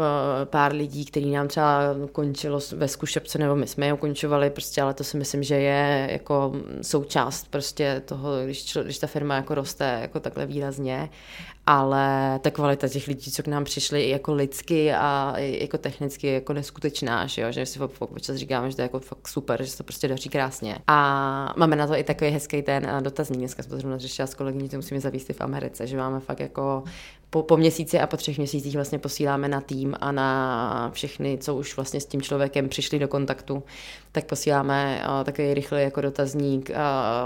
pár 0.45 0.73
lidí, 0.73 1.05
který 1.05 1.31
nám 1.31 1.49
třeba 1.49 1.81
končilo 2.13 2.61
ve 2.73 2.89
zkušebce, 2.89 3.39
nebo 3.39 3.57
my 3.57 3.67
jsme 3.67 3.87
je 3.87 3.93
ukončovali, 3.93 4.51
prostě, 4.51 4.83
ale 4.83 4.95
to 4.95 5.05
si 5.05 5.17
myslím, 5.17 5.43
že 5.43 5.55
je 5.55 6.09
jako 6.13 6.53
součást 6.83 7.51
prostě 7.51 8.03
toho, 8.05 8.45
když, 8.45 8.65
člo, 8.65 8.85
když 8.85 8.99
ta 8.99 9.07
firma 9.07 9.35
jako 9.35 9.55
roste 9.55 9.99
jako 10.03 10.21
takhle 10.21 10.47
výrazně 10.47 11.11
ale 11.71 12.39
ta 12.39 12.51
kvalita 12.51 12.89
těch 12.89 13.09
lidí, 13.09 13.31
co 13.31 13.43
k 13.43 13.47
nám 13.47 13.65
přišli 13.65 14.03
i 14.03 14.11
jako 14.11 14.35
lidsky 14.35 14.93
a 14.93 15.35
jako 15.39 15.79
technicky 15.79 16.27
je 16.27 16.33
jako 16.33 16.53
neskutečná, 16.53 17.27
že, 17.27 17.43
jo? 17.43 17.53
že 17.53 17.67
si 17.67 17.81
občas 17.99 18.37
říkáme, 18.37 18.71
že 18.71 18.77
to 18.77 18.83
je 18.83 18.85
jako 18.85 19.01
fakt 19.01 19.29
super, 19.29 19.63
že 19.63 19.71
se 19.71 19.79
to 19.79 19.85
prostě 19.85 20.09
daří 20.09 20.29
krásně. 20.29 20.79
A 20.87 21.55
máme 21.57 21.77
na 21.77 21.87
to 21.87 21.97
i 21.97 22.05
takový 22.05 22.31
hezký 22.31 22.63
ten 22.63 22.91
dotazník, 23.01 23.39
dneska 23.39 23.63
jsme 23.63 23.71
to 23.71 23.77
zrovna 23.77 23.99
řešila 23.99 24.27
s 24.27 24.35
kolegyní, 24.35 24.69
to 24.69 24.77
musíme 24.77 25.01
zavíst 25.01 25.29
v 25.29 25.41
Americe, 25.41 25.87
že 25.89 25.97
máme 25.97 26.21
fakt 26.21 26.41
jako 26.41 26.85
po, 27.31 27.43
po 27.43 27.57
měsíci 27.57 28.01
a 28.01 28.07
po 28.07 28.17
třech 28.17 28.39
měsících 28.39 28.75
vlastně 28.75 28.99
posíláme 28.99 29.49
na 29.49 29.61
tým 29.61 29.95
a 30.01 30.13
na 30.13 30.91
všechny, 30.95 31.39
co 31.39 31.55
už 31.55 31.77
vlastně 31.77 32.01
s 32.01 32.07
tím 32.07 32.23
člověkem 32.23 32.69
přišli 32.69 32.99
do 32.99 33.09
kontaktu, 33.09 33.63
tak 34.13 34.25
posíláme 34.25 35.05
uh, 35.05 35.25
takový 35.25 35.55
rychlý 35.55 35.83
jako 35.83 36.01
dotazník, 36.01 36.71
uh, 36.71 36.77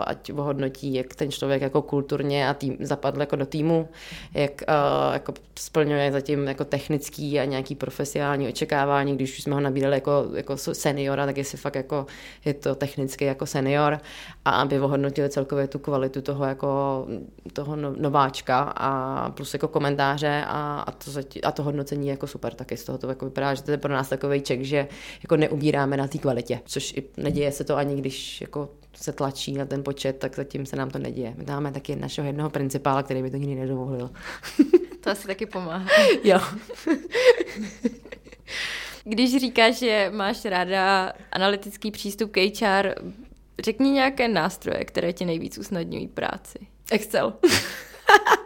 ať 0.06 0.32
ohodnotí, 0.32 0.94
jak 0.94 1.14
ten 1.14 1.30
člověk 1.30 1.62
jako 1.62 1.82
kulturně 1.82 2.48
a 2.48 2.54
tým 2.54 2.76
zapadl 2.80 3.20
jako 3.20 3.36
do 3.36 3.46
týmu, 3.46 3.88
jak 4.34 4.62
uh, 4.68 5.12
jako 5.12 5.34
splňuje 5.58 6.12
zatím 6.12 6.46
jako 6.46 6.64
technický 6.64 7.40
a 7.40 7.44
nějaký 7.44 7.74
profesionální 7.74 8.48
očekávání, 8.48 9.14
když 9.14 9.38
už 9.38 9.42
jsme 9.42 9.54
ho 9.54 9.60
nabídali 9.60 9.94
jako, 9.94 10.26
jako 10.34 10.56
seniora, 10.56 11.26
tak 11.26 11.36
jestli 11.36 11.58
fakt 11.58 11.74
jako 11.74 12.06
je 12.44 12.54
to 12.54 12.74
technicky 12.74 13.24
jako 13.24 13.46
senior 13.46 14.00
a 14.44 14.50
aby 14.50 14.80
ohodnotili 14.80 15.30
celkově 15.30 15.68
tu 15.68 15.78
kvalitu 15.78 16.22
toho 16.22 16.44
jako 16.44 17.06
toho 17.52 17.76
no, 17.76 17.94
nováčka 17.96 18.60
a 18.76 19.30
plus 19.30 19.52
jako 19.52 19.68
komentáře 19.92 20.44
a, 20.46 20.84
a, 20.86 20.90
to, 20.90 21.10
a 21.42 21.52
to 21.52 21.62
hodnocení 21.62 22.08
jako 22.08 22.26
super, 22.26 22.54
taky 22.54 22.76
z 22.76 22.84
toho 22.84 22.98
to 22.98 23.08
jako 23.08 23.24
vypadá, 23.24 23.54
že 23.54 23.62
to 23.62 23.70
je 23.70 23.78
pro 23.78 23.92
nás 23.92 24.08
takový 24.08 24.40
ček, 24.40 24.62
že 24.62 24.88
jako 25.22 25.36
neubíráme 25.36 25.96
na 25.96 26.08
té 26.08 26.18
kvalitě, 26.18 26.60
což 26.64 26.92
i 26.92 27.02
neděje 27.16 27.52
se 27.52 27.64
to 27.64 27.76
ani 27.76 27.96
když 27.96 28.40
jako 28.40 28.68
se 28.94 29.12
tlačí 29.12 29.52
na 29.52 29.64
ten 29.64 29.82
počet, 29.82 30.18
tak 30.18 30.36
zatím 30.36 30.66
se 30.66 30.76
nám 30.76 30.90
to 30.90 30.98
neděje. 30.98 31.34
My 31.36 31.44
máme 31.44 31.72
taky 31.72 31.96
našeho 31.96 32.26
jednoho 32.26 32.50
principála, 32.50 33.02
který 33.02 33.22
by 33.22 33.30
to 33.30 33.36
nikdy 33.36 33.54
nedovolil. 33.54 34.10
To 35.02 35.10
asi 35.10 35.26
taky 35.26 35.46
pomáhá. 35.46 35.88
jo. 36.24 36.40
Když 39.04 39.36
říkáš, 39.36 39.78
že 39.78 40.10
máš 40.14 40.44
ráda 40.44 41.12
analytický 41.32 41.90
přístup 41.90 42.30
k 42.30 42.36
HR, 42.36 42.94
řekni 43.64 43.90
nějaké 43.90 44.28
nástroje, 44.28 44.84
které 44.84 45.12
ti 45.12 45.24
nejvíc 45.24 45.58
usnadňují 45.58 46.08
práci. 46.08 46.58
Excel. 46.90 47.32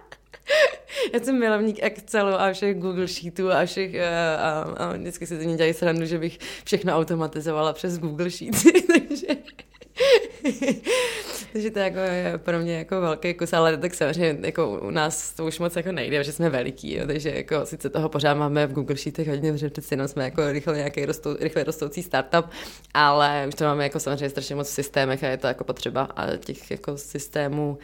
Já 1.15 1.21
jsem 1.21 1.39
milovník 1.39 1.79
Excelu 1.83 2.33
a 2.33 2.53
všech 2.53 2.79
Google 2.79 3.09
Sheetů 3.09 3.51
a 3.51 3.67
všech, 3.67 3.95
a, 3.95 4.35
a, 4.35 4.61
a 4.61 4.93
vždycky 4.93 5.27
si 5.27 5.39
to 5.39 5.45
mě 5.45 5.57
dělají 5.57 5.75
srandu, 5.75 6.07
že 6.07 6.19
bych 6.19 6.39
všechno 6.65 6.97
automatizovala 6.97 7.73
přes 7.73 7.99
Google 7.99 8.31
Sheets, 8.31 8.65
takže 9.09 9.27
takže 11.53 11.71
to 11.71 11.79
jako 11.79 11.99
je 11.99 12.39
pro 12.39 12.59
mě 12.59 12.79
jako 12.79 13.01
velký 13.01 13.35
kus, 13.35 13.53
ale 13.53 13.77
tak 13.77 13.95
samozřejmě 13.95 14.47
jako 14.47 14.81
u 14.81 14.91
nás 14.91 15.33
to 15.33 15.47
už 15.47 15.59
moc 15.59 15.77
jako 15.77 15.93
nejde, 15.93 16.25
že 16.25 16.33
jsme 16.33 16.51
veliký, 16.51 16.95
jo, 16.95 17.07
takže 17.07 17.31
jako 17.31 17.67
sice 17.67 17.91
toho 17.91 18.09
pořád 18.09 18.35
máme 18.35 18.67
v 18.67 18.73
Google 18.73 18.97
Sheetech 18.97 19.29
hodně, 19.29 19.53
protože 19.53 19.71
přeci 19.71 19.95
jenom 19.95 20.09
jsme 20.09 20.25
jako 20.25 20.53
rychle 20.53 20.77
nějaký 20.77 21.05
rostou, 21.05 21.37
rychle 21.41 21.65
rostoucí 21.65 22.03
startup, 22.03 22.47
ale 22.95 23.45
už 23.49 23.55
to 23.55 23.65
máme 23.65 23.83
jako 23.83 24.01
samozřejmě 24.01 24.31
strašně 24.31 24.55
moc 24.55 24.69
v 24.69 24.75
systémech 24.75 25.25
a 25.25 25.29
je 25.29 25.37
to 25.37 25.47
jako 25.47 25.65
potřeba 25.65 26.03
a 26.03 26.37
těch 26.37 26.71
jako 26.71 26.99
systémů 26.99 27.79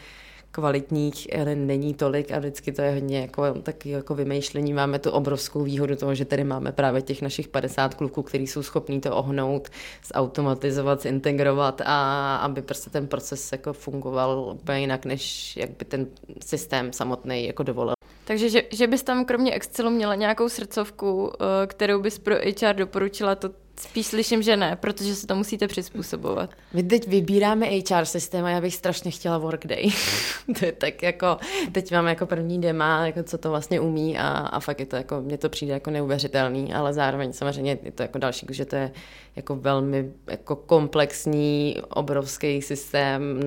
kvalitních 0.52 1.28
ale 1.40 1.54
není 1.54 1.94
tolik 1.94 2.32
a 2.32 2.38
vždycky 2.38 2.72
to 2.72 2.82
je 2.82 2.92
hodně 2.92 3.20
jako, 3.20 3.54
taky 3.62 3.90
jako 3.90 4.14
vymýšlení. 4.14 4.72
Máme 4.72 4.98
tu 4.98 5.10
obrovskou 5.10 5.62
výhodu 5.62 5.96
toho, 5.96 6.14
že 6.14 6.24
tady 6.24 6.44
máme 6.44 6.72
právě 6.72 7.02
těch 7.02 7.22
našich 7.22 7.48
50 7.48 7.94
kluků, 7.94 8.22
kteří 8.22 8.46
jsou 8.46 8.62
schopní 8.62 9.00
to 9.00 9.16
ohnout, 9.16 9.68
zautomatizovat, 10.14 11.06
integrovat 11.06 11.80
a 11.84 12.36
aby 12.36 12.62
prostě 12.62 12.90
ten 12.90 13.06
proces 13.06 13.52
jako 13.52 13.72
fungoval 13.72 14.52
úplně 14.54 14.80
jinak, 14.80 15.04
než 15.04 15.56
jak 15.56 15.70
by 15.70 15.84
ten 15.84 16.06
systém 16.44 16.92
samotný 16.92 17.46
jako 17.46 17.62
dovolil. 17.62 17.94
Takže 18.24 18.48
že, 18.48 18.62
že 18.70 18.86
bys 18.86 19.02
tam 19.02 19.24
kromě 19.24 19.52
Excelu 19.54 19.90
měla 19.90 20.14
nějakou 20.14 20.48
srdcovku, 20.48 21.32
eh, 21.32 21.66
kterou 21.66 22.00
bys 22.00 22.18
pro 22.18 22.34
HR 22.34 22.74
doporučila, 22.74 23.34
to 23.34 23.50
Spíš 23.82 24.06
slyším, 24.06 24.42
že 24.42 24.56
ne, 24.56 24.76
protože 24.76 25.14
se 25.14 25.26
to 25.26 25.34
musíte 25.34 25.68
přizpůsobovat. 25.68 26.50
My 26.72 26.82
teď 26.82 27.08
vybíráme 27.08 27.66
HR 27.66 28.04
systém 28.04 28.44
a 28.44 28.50
já 28.50 28.60
bych 28.60 28.74
strašně 28.74 29.10
chtěla 29.10 29.38
Workday. 29.38 29.90
to 30.58 30.64
je 30.64 30.72
tak 30.72 31.02
jako, 31.02 31.36
teď 31.72 31.92
máme 31.92 32.10
jako 32.10 32.26
první 32.26 32.60
dema, 32.60 33.06
jako 33.06 33.22
co 33.22 33.38
to 33.38 33.50
vlastně 33.50 33.80
umí 33.80 34.18
a, 34.18 34.28
a 34.28 34.60
fakt 34.60 34.80
je 34.80 34.86
to 34.86 34.96
jako, 34.96 35.20
mně 35.20 35.38
to 35.38 35.48
přijde 35.48 35.72
jako 35.72 35.90
neuvěřitelný, 35.90 36.74
ale 36.74 36.92
zároveň 36.92 37.32
samozřejmě 37.32 37.78
je 37.82 37.92
to 37.92 38.02
jako 38.02 38.18
další, 38.18 38.46
že 38.50 38.64
to 38.64 38.76
je 38.76 38.92
jako 39.36 39.56
velmi 39.56 40.10
jako 40.26 40.56
komplexní, 40.56 41.76
obrovský 41.88 42.62
systém, 42.62 43.40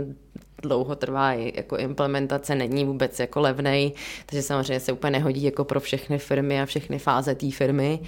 dlouho 0.65 0.95
trvá 0.95 1.33
jako 1.33 1.77
implementace, 1.77 2.55
není 2.55 2.85
vůbec 2.85 3.19
jako 3.19 3.39
levnej, 3.39 3.91
takže 4.25 4.41
samozřejmě 4.41 4.79
se 4.79 4.91
úplně 4.91 5.11
nehodí 5.11 5.43
jako 5.43 5.63
pro 5.63 5.79
všechny 5.79 6.17
firmy 6.17 6.61
a 6.61 6.65
všechny 6.65 6.99
fáze 6.99 7.35
té 7.35 7.51
firmy, 7.51 7.99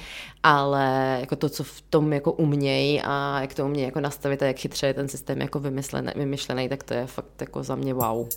ale 0.43 1.17
jako 1.19 1.35
to, 1.35 1.49
co 1.49 1.63
v 1.63 1.81
tom 1.81 2.13
jako 2.17 2.31
umějí 2.31 3.01
a 3.01 3.41
jak 3.41 3.53
to 3.53 3.65
umějí 3.65 3.85
jako 3.85 3.99
nastavit 3.99 4.41
a 4.41 4.45
jak 4.45 4.57
chytře 4.57 4.87
je 4.87 4.93
ten 4.93 5.07
systém 5.07 5.41
jako 5.41 5.59
vymyslený, 5.59 6.11
vymyšlený, 6.15 6.69
tak 6.69 6.83
to 6.83 6.93
je 6.93 7.07
fakt 7.07 7.41
jako 7.41 7.63
za 7.63 7.75
mě 7.75 7.93
wow. 7.93 8.29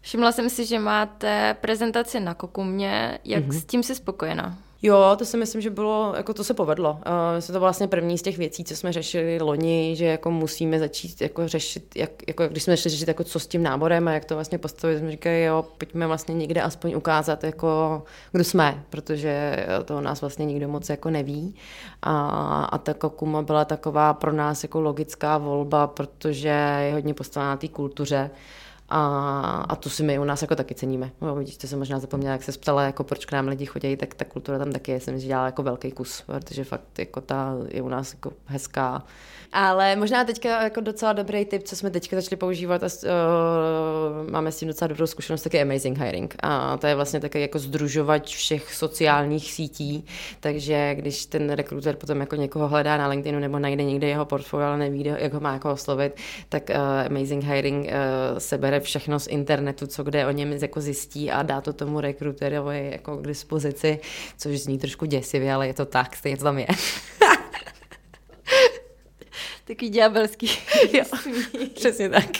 Všimla 0.00 0.32
jsem 0.32 0.50
si, 0.50 0.66
že 0.66 0.78
máte 0.78 1.56
prezentaci 1.60 2.20
na 2.20 2.34
Kokumě. 2.34 3.18
Jak 3.24 3.44
mm-hmm. 3.44 3.60
s 3.60 3.64
tím 3.64 3.82
jsi 3.82 3.94
spokojená? 3.94 4.58
Jo, 4.86 5.16
to 5.18 5.24
si 5.24 5.36
myslím, 5.36 5.60
že 5.60 5.70
bylo, 5.70 6.14
jako 6.16 6.34
to 6.34 6.44
se 6.44 6.54
povedlo. 6.54 6.92
Uh, 6.92 7.52
to 7.52 7.60
vlastně 7.60 7.88
první 7.88 8.18
z 8.18 8.22
těch 8.22 8.38
věcí, 8.38 8.64
co 8.64 8.76
jsme 8.76 8.92
řešili 8.92 9.38
loni, 9.40 9.94
že 9.96 10.04
jako 10.04 10.30
musíme 10.30 10.78
začít 10.78 11.20
jako 11.20 11.48
řešit, 11.48 11.96
jak, 11.96 12.10
jako 12.28 12.48
když 12.48 12.62
jsme 12.62 12.76
řešili 12.76 12.90
řešit, 12.90 13.08
jako 13.08 13.24
co 13.24 13.40
s 13.40 13.46
tím 13.46 13.62
náborem 13.62 14.08
a 14.08 14.12
jak 14.12 14.24
to 14.24 14.34
vlastně 14.34 14.58
postavit, 14.58 14.98
jsme 14.98 15.10
říkali, 15.10 15.42
jo, 15.42 15.64
pojďme 15.78 16.06
vlastně 16.06 16.34
někde 16.34 16.62
aspoň 16.62 16.94
ukázat, 16.94 17.44
jako, 17.44 18.02
kdo 18.32 18.44
jsme, 18.44 18.84
protože 18.90 19.66
to 19.84 19.96
o 19.96 20.00
nás 20.00 20.20
vlastně 20.20 20.44
nikdo 20.44 20.68
moc 20.68 20.88
jako 20.88 21.10
neví. 21.10 21.54
A, 22.02 22.64
a 22.64 22.78
ta 22.78 22.94
Kokuma 22.94 23.42
byla 23.42 23.64
taková 23.64 24.14
pro 24.14 24.32
nás 24.32 24.62
jako 24.62 24.80
logická 24.80 25.38
volba, 25.38 25.86
protože 25.86 26.48
je 26.80 26.92
hodně 26.92 27.14
postavená 27.14 27.50
na 27.50 27.56
té 27.56 27.68
kultuře. 27.68 28.30
A, 28.88 29.64
a 29.68 29.76
to 29.76 29.90
si 29.90 30.02
my 30.02 30.18
u 30.18 30.24
nás 30.24 30.42
jako 30.42 30.56
taky 30.56 30.74
ceníme. 30.74 31.10
No, 31.20 31.34
vidíš, 31.34 31.56
to 31.56 31.66
jsem 31.66 31.78
možná 31.78 31.98
zapomněla, 31.98 32.32
jak 32.32 32.42
se 32.42 32.52
ptala, 32.52 32.82
jako 32.82 33.04
proč 33.04 33.24
k 33.24 33.32
nám 33.32 33.48
lidi 33.48 33.66
chodí, 33.66 33.96
tak 33.96 34.14
ta 34.14 34.24
kultura 34.24 34.58
tam 34.58 34.72
taky 34.72 34.92
je, 34.92 35.00
jsem 35.00 35.20
si 35.20 35.26
dělala 35.26 35.46
jako 35.46 35.62
velký 35.62 35.90
kus, 35.90 36.22
protože 36.26 36.64
fakt 36.64 36.98
jako 36.98 37.20
ta 37.20 37.54
je 37.68 37.82
u 37.82 37.88
nás 37.88 38.12
jako 38.12 38.32
hezká. 38.44 39.02
Ale 39.52 39.96
možná 39.96 40.24
teďka 40.24 40.62
jako 40.62 40.80
docela 40.80 41.12
dobrý 41.12 41.44
tip, 41.44 41.62
co 41.62 41.76
jsme 41.76 41.90
teďka 41.90 42.16
začali 42.16 42.36
používat 42.36 42.82
a 42.82 42.86
uh, 42.86 44.30
máme 44.30 44.52
s 44.52 44.56
tím 44.56 44.68
docela 44.68 44.88
dobrou 44.88 45.06
zkušenost, 45.06 45.42
tak 45.42 45.54
je 45.54 45.62
Amazing 45.62 45.98
Hiring. 45.98 46.36
A 46.42 46.76
to 46.76 46.86
je 46.86 46.94
vlastně 46.94 47.20
taky 47.20 47.40
jako 47.40 47.58
združovač 47.58 48.36
všech 48.36 48.74
sociálních 48.74 49.52
sítí, 49.52 50.04
takže 50.40 50.94
když 50.94 51.26
ten 51.26 51.50
rekruter 51.50 51.96
potom 51.96 52.20
jako 52.20 52.36
někoho 52.36 52.68
hledá 52.68 52.96
na 52.96 53.08
LinkedInu 53.08 53.40
nebo 53.40 53.58
najde 53.58 53.84
někde 53.84 54.06
jeho 54.06 54.24
portfolio, 54.24 54.66
ale 54.66 54.78
neví, 54.78 55.04
jak 55.04 55.32
ho 55.32 55.40
má 55.40 55.52
jako 55.52 55.72
oslovit, 55.72 56.16
tak 56.48 56.70
uh, 56.70 57.16
Amazing 57.16 57.44
Hiring 57.44 57.86
uh, 57.86 57.90
se 58.38 58.58
bere 58.76 58.84
všechno 58.84 59.20
z 59.20 59.26
internetu, 59.26 59.86
co 59.86 60.04
kde 60.04 60.26
o 60.26 60.30
něm 60.30 60.52
jako 60.52 60.80
zjistí 60.80 61.30
a 61.30 61.42
dá 61.42 61.60
to 61.60 61.72
tomu 61.72 62.00
rekruterovi 62.00 62.90
jako 62.92 63.16
k 63.16 63.26
dispozici, 63.26 64.00
což 64.38 64.60
zní 64.60 64.78
trošku 64.78 65.06
děsivě, 65.06 65.54
ale 65.54 65.66
je 65.66 65.74
to 65.74 65.86
tak, 65.86 66.16
stejně 66.16 66.36
to 66.36 66.44
tam 66.44 66.58
je. 66.58 66.66
Taký 69.64 69.88
ďábelský. 69.88 70.50
jo, 70.92 71.04
přesně 71.74 72.08
tak. 72.08 72.30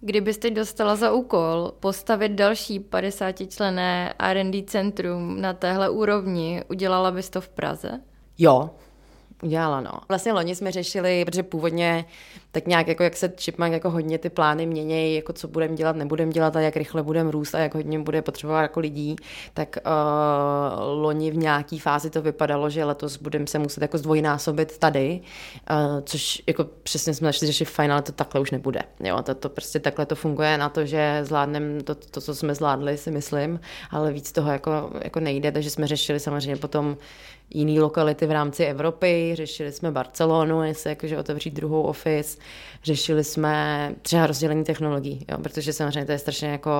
Kdybyste 0.00 0.50
dostala 0.50 0.96
za 0.96 1.12
úkol 1.12 1.72
postavit 1.80 2.32
další 2.32 2.80
50 2.80 3.50
člené 3.50 4.14
R&D 4.18 4.62
centrum 4.62 5.40
na 5.40 5.52
téhle 5.52 5.90
úrovni, 5.90 6.62
udělala 6.68 7.10
bys 7.10 7.30
to 7.30 7.40
v 7.40 7.48
Praze? 7.48 8.00
Jo, 8.38 8.70
Udělala, 9.42 9.80
no. 9.80 9.90
Vlastně 10.08 10.32
loni 10.32 10.54
jsme 10.54 10.72
řešili, 10.72 11.24
protože 11.24 11.42
původně 11.42 12.04
tak 12.52 12.66
nějak 12.66 12.88
jako 12.88 13.02
jak 13.02 13.16
se 13.16 13.32
Chipmunk 13.40 13.72
jako 13.72 13.90
hodně 13.90 14.18
ty 14.18 14.30
plány 14.30 14.66
měnějí, 14.66 15.14
jako 15.14 15.32
co 15.32 15.48
budeme 15.48 15.74
dělat, 15.74 15.96
nebudeme 15.96 16.32
dělat 16.32 16.56
a 16.56 16.60
jak 16.60 16.76
rychle 16.76 17.02
budeme 17.02 17.30
růst 17.30 17.54
a 17.54 17.58
jak 17.58 17.74
hodně 17.74 17.98
bude 17.98 18.22
potřebovat 18.22 18.62
jako 18.62 18.80
lidí, 18.80 19.16
tak 19.54 19.76
uh, 19.86 21.02
loni 21.02 21.30
v 21.30 21.36
nějaký 21.36 21.78
fázi 21.78 22.10
to 22.10 22.22
vypadalo, 22.22 22.70
že 22.70 22.84
letos 22.84 23.16
budeme 23.16 23.46
se 23.46 23.58
muset 23.58 23.82
jako 23.82 23.98
zdvojnásobit 23.98 24.78
tady, 24.78 25.20
uh, 25.70 26.00
což 26.04 26.42
jako 26.46 26.64
přesně 26.82 27.14
jsme 27.14 27.28
začali 27.28 27.46
řešit 27.46 27.64
fajn, 27.64 27.92
ale 27.92 28.02
to 28.02 28.12
takhle 28.12 28.40
už 28.40 28.50
nebude. 28.50 28.80
Jo, 29.00 29.22
to, 29.22 29.34
to 29.34 29.48
prostě 29.48 29.80
takhle 29.80 30.06
to 30.06 30.14
funguje 30.14 30.58
na 30.58 30.68
to, 30.68 30.86
že 30.86 31.20
zvládneme 31.22 31.82
to, 31.82 31.94
to, 31.94 32.20
co 32.20 32.34
jsme 32.34 32.54
zvládli, 32.54 32.96
si 32.96 33.10
myslím, 33.10 33.60
ale 33.90 34.12
víc 34.12 34.32
toho 34.32 34.52
jako, 34.52 34.90
jako 35.02 35.20
nejde, 35.20 35.52
takže 35.52 35.70
jsme 35.70 35.86
řešili 35.86 36.20
samozřejmě 36.20 36.56
potom 36.56 36.96
jiné 37.50 37.80
lokality 37.80 38.26
v 38.26 38.30
rámci 38.30 38.64
Evropy, 38.64 39.30
řešili 39.34 39.72
jsme 39.72 39.90
Barcelonu, 39.90 40.62
jestli 40.62 40.90
jakože 40.90 41.18
otevřít 41.18 41.54
druhou 41.54 41.82
office, 41.82 42.38
řešili 42.84 43.24
jsme 43.24 43.94
třeba 44.02 44.26
rozdělení 44.26 44.64
technologií, 44.64 45.24
jo, 45.30 45.38
protože 45.38 45.72
samozřejmě 45.72 46.04
to 46.04 46.12
je 46.12 46.18
strašně 46.18 46.48
jako, 46.48 46.70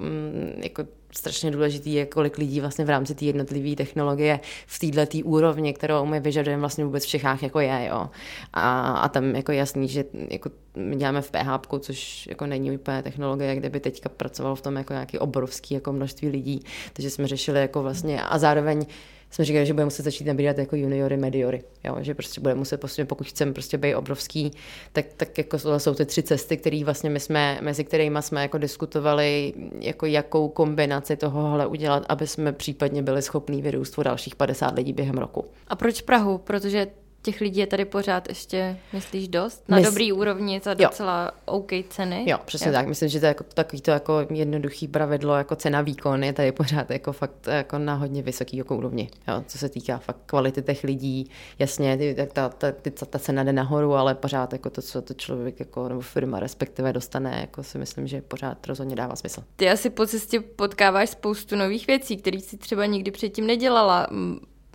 mm, 0.00 0.60
jako 0.62 0.84
strašně 1.16 1.50
důležitý 1.50 1.94
je, 1.94 2.06
kolik 2.06 2.38
lidí 2.38 2.60
vlastně 2.60 2.84
v 2.84 2.90
rámci 2.90 3.14
té 3.14 3.24
jednotlivé 3.24 3.76
technologie 3.76 4.40
v 4.66 4.78
této 4.78 5.18
úrovni, 5.24 5.72
kterou 5.72 6.06
my 6.06 6.20
vyžadujeme 6.20 6.60
vlastně 6.60 6.84
vůbec 6.84 7.04
v 7.04 7.08
Čechách 7.08 7.42
jako 7.42 7.60
je, 7.60 7.88
jo. 7.90 8.10
A, 8.52 8.92
a 8.92 9.08
tam 9.08 9.36
jako 9.36 9.52
jasný, 9.52 9.88
že 9.88 10.04
jako 10.30 10.50
my 10.76 10.96
děláme 10.96 11.22
v 11.22 11.30
PHP, 11.30 11.66
což 11.80 12.26
jako 12.26 12.46
není 12.46 12.70
úplně 12.70 13.02
technologie, 13.02 13.56
kde 13.56 13.70
by 13.70 13.80
teďka 13.80 14.08
pracovalo 14.08 14.56
v 14.56 14.60
tom 14.60 14.76
jako 14.76 14.92
nějaký 14.92 15.18
obrovský 15.18 15.74
jako 15.74 15.92
množství 15.92 16.28
lidí, 16.28 16.60
takže 16.92 17.10
jsme 17.10 17.28
řešili 17.28 17.60
jako 17.60 17.82
vlastně 17.82 18.22
a 18.22 18.38
zároveň 18.38 18.86
jsme 19.34 19.44
říkali, 19.44 19.66
že 19.66 19.72
budeme 19.72 19.86
muset 19.86 20.02
začít 20.02 20.24
nabírat 20.24 20.58
jako 20.58 20.76
juniory, 20.76 21.16
mediory, 21.16 21.62
jo? 21.84 21.96
že 22.00 22.14
prostě 22.14 22.40
budeme 22.40 22.58
muset, 22.58 22.76
prostě, 22.76 23.04
pokud 23.04 23.26
chceme 23.26 23.52
prostě 23.52 23.78
být 23.78 23.94
obrovský, 23.94 24.50
tak, 24.92 25.06
tak 25.16 25.38
jako 25.38 25.58
jsou 25.78 25.94
ty 25.94 26.06
tři 26.06 26.22
cesty, 26.22 26.56
které 26.56 26.84
vlastně 26.84 27.10
my 27.10 27.20
jsme, 27.20 27.58
mezi 27.62 27.84
kterými 27.84 28.18
jsme 28.20 28.42
jako 28.42 28.58
diskutovali, 28.58 29.52
jako 29.80 30.06
jakou 30.06 30.48
kombinaci 30.48 31.16
tohohle 31.16 31.66
udělat, 31.66 32.06
aby 32.08 32.26
jsme 32.26 32.52
případně 32.52 33.02
byli 33.02 33.22
schopní 33.22 33.62
vyrůst 33.62 33.98
o 33.98 34.02
dalších 34.02 34.36
50 34.36 34.74
lidí 34.74 34.92
během 34.92 35.18
roku. 35.18 35.44
A 35.68 35.76
proč 35.76 36.00
Prahu? 36.00 36.38
Protože 36.38 36.86
těch 37.24 37.40
lidí 37.40 37.60
je 37.60 37.66
tady 37.66 37.84
pořád 37.84 38.28
ještě, 38.28 38.78
myslíš, 38.92 39.28
dost? 39.28 39.64
Na 39.68 39.76
Mys... 39.76 39.86
dobrý 39.86 40.12
úrovni 40.12 40.60
za 40.64 40.74
docela 40.74 41.24
jo. 41.24 41.30
OK 41.44 41.70
ceny? 41.88 42.24
Jo, 42.26 42.38
přesně 42.44 42.68
jo. 42.68 42.72
tak. 42.72 42.86
Myslím, 42.86 43.08
že 43.08 43.20
to 43.20 43.26
je 43.26 43.28
jako, 43.28 43.44
takový 43.54 43.82
to 43.82 43.90
jako 43.90 44.26
jednoduchý 44.30 44.88
pravidlo, 44.88 45.34
jako 45.34 45.56
cena 45.56 45.80
výkon 45.80 46.24
je 46.24 46.32
tady 46.32 46.52
pořád 46.52 46.90
jako 46.90 47.12
fakt 47.12 47.46
jako 47.46 47.78
na 47.78 47.94
hodně 47.94 48.22
vysoký 48.22 48.56
jako 48.56 48.76
úrovni, 48.76 49.08
jo, 49.28 49.44
co 49.46 49.58
se 49.58 49.68
týká 49.68 49.98
fakt 49.98 50.18
kvality 50.26 50.62
těch 50.62 50.84
lidí. 50.84 51.30
Jasně, 51.58 51.96
ty, 51.96 52.28
ta, 52.32 52.48
ta, 52.48 52.72
ty, 52.72 52.90
ta, 52.90 53.06
ta 53.06 53.18
cena 53.18 53.44
jde 53.44 53.52
nahoru, 53.52 53.94
ale 53.94 54.14
pořád 54.14 54.52
jako 54.52 54.70
to, 54.70 54.82
co 54.82 55.02
to 55.02 55.14
člověk 55.14 55.60
jako, 55.60 55.88
nebo 55.88 56.00
firma 56.00 56.40
respektive 56.40 56.92
dostane, 56.92 57.38
jako 57.40 57.62
si 57.62 57.78
myslím, 57.78 58.06
že 58.06 58.22
pořád 58.22 58.66
rozhodně 58.66 58.96
dává 58.96 59.16
smysl. 59.16 59.44
Ty 59.56 59.70
asi 59.70 59.90
po 59.90 60.06
cestě 60.06 60.40
potkáváš 60.40 61.10
spoustu 61.10 61.56
nových 61.56 61.86
věcí, 61.86 62.16
které 62.16 62.40
si 62.40 62.56
třeba 62.56 62.86
nikdy 62.86 63.10
předtím 63.10 63.46
nedělala 63.46 64.06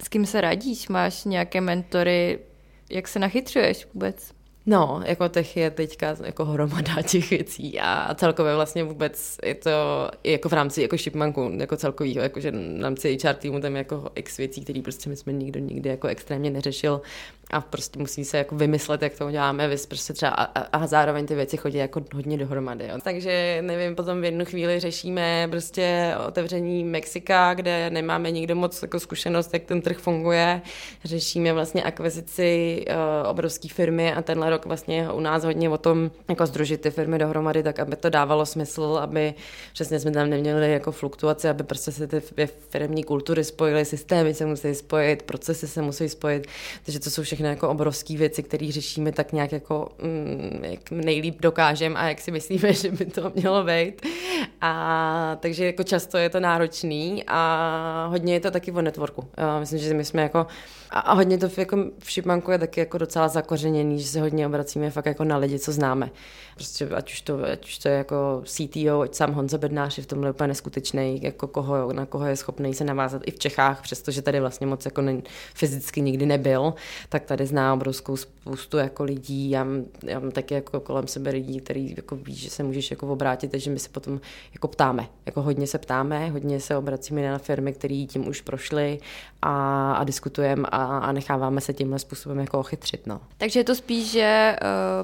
s 0.04 0.08
kým 0.08 0.26
se 0.26 0.42
radíš? 0.42 0.88
Máš 0.88 1.26
nějaké 1.26 1.62
mentory? 1.62 2.40
Jak 2.90 3.08
se 3.08 3.20
nachytřuješ 3.20 3.88
vůbec? 3.94 4.32
No, 4.66 5.02
jako 5.06 5.28
těch 5.28 5.58
je 5.58 5.72
teďka 5.72 6.16
jako 6.24 6.46
hromada 6.46 7.02
těch 7.08 7.30
věcí 7.30 7.80
a 7.80 8.16
celkově 8.16 8.56
vlastně 8.56 8.84
vůbec 8.84 9.38
je 9.44 9.56
to 9.56 9.70
jako 10.24 10.50
v 10.50 10.54
rámci 10.54 10.82
jako 10.82 10.98
shipmanku, 10.98 11.52
jako 11.58 11.78
celkovýho, 11.78 12.24
jako 12.24 12.40
že 12.40 12.52
v 12.52 12.82
rámci 12.82 13.18
HR 13.24 13.34
týmu 13.34 13.60
tam 13.60 13.76
je 13.76 13.78
jako 13.78 14.10
x 14.16 14.38
věcí, 14.38 14.62
které 14.62 14.82
prostě 14.82 15.10
my 15.10 15.16
jsme 15.16 15.34
nikdo 15.34 15.60
nikdy 15.60 15.90
jako 15.90 16.08
extrémně 16.08 16.50
neřešil 16.50 17.02
a 17.50 17.62
prostě 17.62 18.00
musí 18.00 18.26
se 18.26 18.38
jako 18.38 18.56
vymyslet, 18.56 19.02
jak 19.02 19.14
to 19.14 19.26
uděláme, 19.26 19.68
vys 19.68 19.86
prostě 19.86 20.14
třeba 20.14 20.32
a, 20.32 20.60
a, 20.62 20.88
zároveň 20.88 21.26
ty 21.26 21.36
věci 21.36 21.58
chodí 21.58 21.78
jako 21.78 22.04
hodně 22.14 22.38
dohromady. 22.38 22.88
Jo. 22.88 22.98
Takže 23.04 23.58
nevím, 23.62 23.96
potom 23.96 24.22
v 24.22 24.24
jednu 24.24 24.46
chvíli 24.46 24.80
řešíme 24.80 25.48
prostě 25.50 26.16
otevření 26.28 26.84
Mexika, 26.84 27.54
kde 27.54 27.90
nemáme 27.90 28.32
nikdo 28.32 28.56
moc 28.56 28.82
jako 28.82 29.00
zkušenost, 29.00 29.54
jak 29.54 29.64
ten 29.64 29.82
trh 29.82 29.98
funguje. 29.98 30.62
Řešíme 31.04 31.54
vlastně 31.54 31.84
akvizici 31.84 32.86
uh, 32.88 33.30
obrovské 33.30 33.68
firmy 33.68 34.14
a 34.14 34.22
tenhle 34.22 34.50
rok 34.50 34.66
vlastně 34.66 35.12
u 35.12 35.20
nás 35.20 35.44
hodně 35.44 35.70
o 35.70 35.78
tom 35.78 36.12
jako 36.30 36.46
združit 36.46 36.82
ty 36.82 36.92
firmy 36.92 37.20
dohromady, 37.20 37.64
tak 37.64 37.80
aby 37.80 37.96
to 37.96 38.10
dávalo 38.10 38.46
smysl, 38.46 39.00
aby 39.02 39.34
přesně 39.74 40.00
jsme 40.00 40.12
tam 40.12 40.30
neměli 40.30 40.72
jako 40.72 40.92
fluktuaci, 40.92 41.50
aby 41.50 41.64
prostě 41.64 41.92
se 41.92 42.08
ty 42.08 42.22
firmní 42.70 43.04
kultury 43.04 43.44
spojily, 43.44 43.86
systémy 43.86 44.34
se 44.34 44.46
musí 44.46 44.76
spojit, 44.76 45.24
procesy 45.24 45.68
se 45.68 45.82
musí 45.82 46.10
spojit. 46.10 46.48
Takže 46.86 47.00
to 47.00 47.10
jsou 47.10 47.24
všechny 47.40 47.50
jako 47.50 47.70
obrovské 47.70 48.18
věci, 48.18 48.44
které 48.44 48.72
řešíme 48.72 49.12
tak 49.12 49.34
nějak 49.34 49.52
jako 49.52 49.92
mm, 50.02 50.60
jak 50.64 50.92
nejlíp 50.92 51.42
dokážeme 51.42 52.00
a 52.00 52.08
jak 52.08 52.22
si 52.22 52.32
myslíme, 52.32 52.74
že 52.82 52.92
by 52.92 53.06
to 53.06 53.32
mělo 53.36 53.64
být. 53.64 54.06
A 54.62 55.38
takže 55.40 55.66
jako 55.66 55.84
často 55.84 56.18
je 56.18 56.30
to 56.30 56.40
náročný 56.40 57.24
a 57.28 58.08
hodně 58.10 58.34
je 58.34 58.40
to 58.40 58.52
taky 58.52 58.72
o 58.72 58.82
networku. 58.82 59.28
Já 59.38 59.60
myslím, 59.60 59.80
že 59.80 59.94
my 59.94 60.06
jsme 60.06 60.22
jako 60.22 60.48
a 60.90 61.14
hodně 61.14 61.38
to 61.38 61.48
jako 61.58 61.78
v 62.00 62.12
Šipmanku 62.12 62.52
je 62.52 62.58
taky 62.58 62.80
jako 62.80 62.98
docela 62.98 63.28
zakořeněný, 63.28 64.00
že 64.00 64.08
se 64.08 64.22
hodně 64.22 64.48
obracíme 64.48 64.92
fakt 64.92 65.06
jako 65.06 65.24
na 65.24 65.38
lidi, 65.38 65.60
co 65.60 65.72
známe. 65.72 66.10
Prostě 66.60 66.88
ať 66.88 67.12
už 67.12 67.22
to, 67.22 67.44
ať 67.44 67.66
už 67.66 67.78
to 67.78 67.88
je 67.88 67.96
jako 67.96 68.42
CTO, 68.46 69.02
ať 69.02 69.16
sám 69.16 69.34
Honza 69.34 69.58
Bednář 69.58 69.98
je 69.98 70.04
v 70.04 70.08
tomhle 70.08 70.30
úplně 70.32 70.48
neskutečný, 70.48 71.20
jako 71.24 71.48
koho, 71.48 71.94
na 71.94 72.06
koho 72.06 72.26
je 72.26 72.36
schopný 72.36 72.74
se 72.74 72.84
navázat 72.84 73.22
i 73.26 73.32
v 73.32 73.40
Čechách, 73.40 73.82
přestože 73.82 74.22
tady 74.22 74.40
vlastně 74.40 74.68
moc 74.68 74.86
jako 74.86 75.02
ne, 75.02 75.22
fyzicky 75.54 76.02
nikdy 76.02 76.26
nebyl, 76.26 76.74
tak 77.10 77.24
tady 77.26 77.46
zná 77.46 77.74
obrovskou 77.74 78.18
spoustu 78.18 78.78
jako 78.78 79.04
lidí. 79.04 79.50
Já, 79.50 79.68
já 80.04 80.20
mám 80.20 80.32
taky 80.32 80.54
jako 80.54 80.80
kolem 80.80 81.08
sebe 81.08 81.32
lidí, 81.32 81.60
který 81.60 81.94
jako 81.98 82.16
ví, 82.16 82.36
že 82.36 82.50
se 82.50 82.64
můžeš 82.64 82.92
jako 82.92 83.08
obrátit, 83.08 83.52
takže 83.52 83.72
my 83.72 83.80
se 83.80 83.90
potom 83.90 84.20
jako 84.54 84.68
ptáme. 84.68 85.08
Jako 85.26 85.42
hodně 85.42 85.68
se 85.68 85.78
ptáme, 85.78 86.30
hodně 86.30 86.60
se 86.60 86.78
obracíme 86.78 87.30
na 87.32 87.38
firmy, 87.38 87.74
které 87.74 88.06
tím 88.10 88.28
už 88.28 88.42
prošly 88.42 89.00
a, 89.42 89.94
a 89.94 90.04
diskutujeme 90.04 90.68
a, 90.72 90.98
a 90.98 91.12
necháváme 91.12 91.62
se 91.62 91.74
tímhle 91.74 92.00
způsobem 92.00 92.40
jako 92.40 92.60
ochytřit. 92.60 93.08
No. 93.08 93.22
Takže 93.38 93.60
je 93.60 93.64
to 93.64 93.76
spíš, 93.76 94.12
že 94.12 94.56